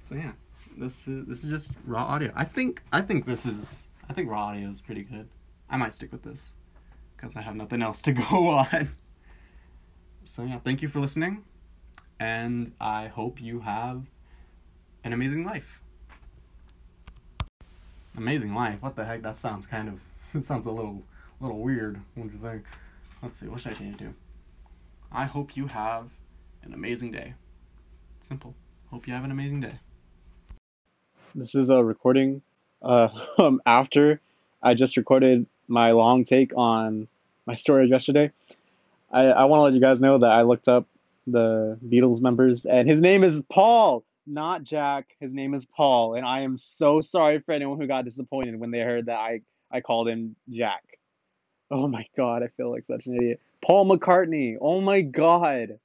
So 0.00 0.16
yeah, 0.16 0.32
this 0.78 1.08
is 1.08 1.26
this 1.26 1.44
is 1.44 1.50
just 1.50 1.72
raw 1.84 2.04
audio. 2.04 2.32
I 2.34 2.44
think 2.44 2.82
I 2.92 3.00
think 3.00 3.26
this 3.26 3.44
is 3.44 3.88
I 4.08 4.12
think 4.12 4.30
raw 4.30 4.46
audio 4.46 4.68
is 4.68 4.80
pretty 4.80 5.02
good. 5.02 5.28
I 5.68 5.76
might 5.76 5.92
stick 5.92 6.12
with 6.12 6.22
this 6.22 6.54
because 7.16 7.36
I 7.36 7.42
have 7.42 7.56
nothing 7.56 7.82
else 7.82 8.00
to 8.02 8.12
go 8.30 8.48
on. 8.48 8.94
So 10.24 10.44
yeah, 10.44 10.58
thank 10.58 10.82
you 10.82 10.88
for 10.88 11.00
listening 11.00 11.44
and 12.20 12.72
I 12.80 13.08
hope 13.08 13.40
you 13.40 13.60
have 13.60 14.04
an 15.04 15.12
amazing 15.12 15.44
life. 15.44 15.80
Amazing 18.16 18.54
life. 18.54 18.82
What 18.82 18.96
the 18.96 19.04
heck? 19.04 19.22
That 19.22 19.36
sounds 19.36 19.66
kind 19.66 19.88
of 19.88 20.00
it 20.34 20.44
sounds 20.44 20.66
a 20.66 20.70
little 20.70 21.02
little 21.40 21.58
weird. 21.58 22.00
What 22.14 22.28
do 22.28 22.34
you 22.34 22.40
think? 22.40 22.64
Let's 23.22 23.36
see. 23.36 23.48
What 23.48 23.60
should 23.60 23.72
I 23.72 23.74
change 23.74 23.94
it 23.96 23.98
to? 24.04 24.14
I 25.10 25.24
hope 25.24 25.56
you 25.56 25.66
have 25.66 26.10
an 26.62 26.72
amazing 26.72 27.10
day. 27.10 27.34
Simple. 28.20 28.54
Hope 28.90 29.06
you 29.06 29.14
have 29.14 29.24
an 29.24 29.30
amazing 29.30 29.60
day. 29.60 29.80
This 31.34 31.54
is 31.54 31.68
a 31.68 31.82
recording 31.84 32.42
uh, 32.82 33.08
um, 33.38 33.60
after 33.66 34.20
I 34.62 34.74
just 34.74 34.96
recorded 34.96 35.46
my 35.68 35.92
long 35.92 36.24
take 36.24 36.52
on 36.56 37.08
my 37.46 37.54
story 37.54 37.88
yesterday. 37.88 38.32
I, 39.12 39.26
I 39.26 39.44
want 39.44 39.60
to 39.60 39.64
let 39.64 39.74
you 39.74 39.80
guys 39.80 40.00
know 40.00 40.18
that 40.18 40.30
I 40.30 40.42
looked 40.42 40.68
up 40.68 40.86
the 41.26 41.78
Beatles 41.86 42.20
members, 42.20 42.64
and 42.64 42.88
his 42.88 43.00
name 43.00 43.22
is 43.22 43.42
Paul, 43.50 44.04
not 44.26 44.62
Jack. 44.62 45.14
His 45.20 45.34
name 45.34 45.54
is 45.54 45.66
Paul, 45.66 46.14
and 46.14 46.24
I 46.24 46.40
am 46.40 46.56
so 46.56 47.02
sorry 47.02 47.40
for 47.40 47.52
anyone 47.52 47.78
who 47.78 47.86
got 47.86 48.04
disappointed 48.04 48.58
when 48.58 48.70
they 48.70 48.80
heard 48.80 49.06
that 49.06 49.18
I 49.18 49.42
I 49.70 49.80
called 49.82 50.08
him 50.08 50.34
Jack. 50.50 50.82
Oh 51.70 51.86
my 51.86 52.06
god, 52.16 52.42
I 52.42 52.48
feel 52.56 52.70
like 52.70 52.86
such 52.86 53.06
an 53.06 53.16
idiot. 53.16 53.40
Paul 53.62 53.86
McCartney. 53.86 54.56
Oh 54.58 54.80
my 54.80 55.02
god. 55.02 55.76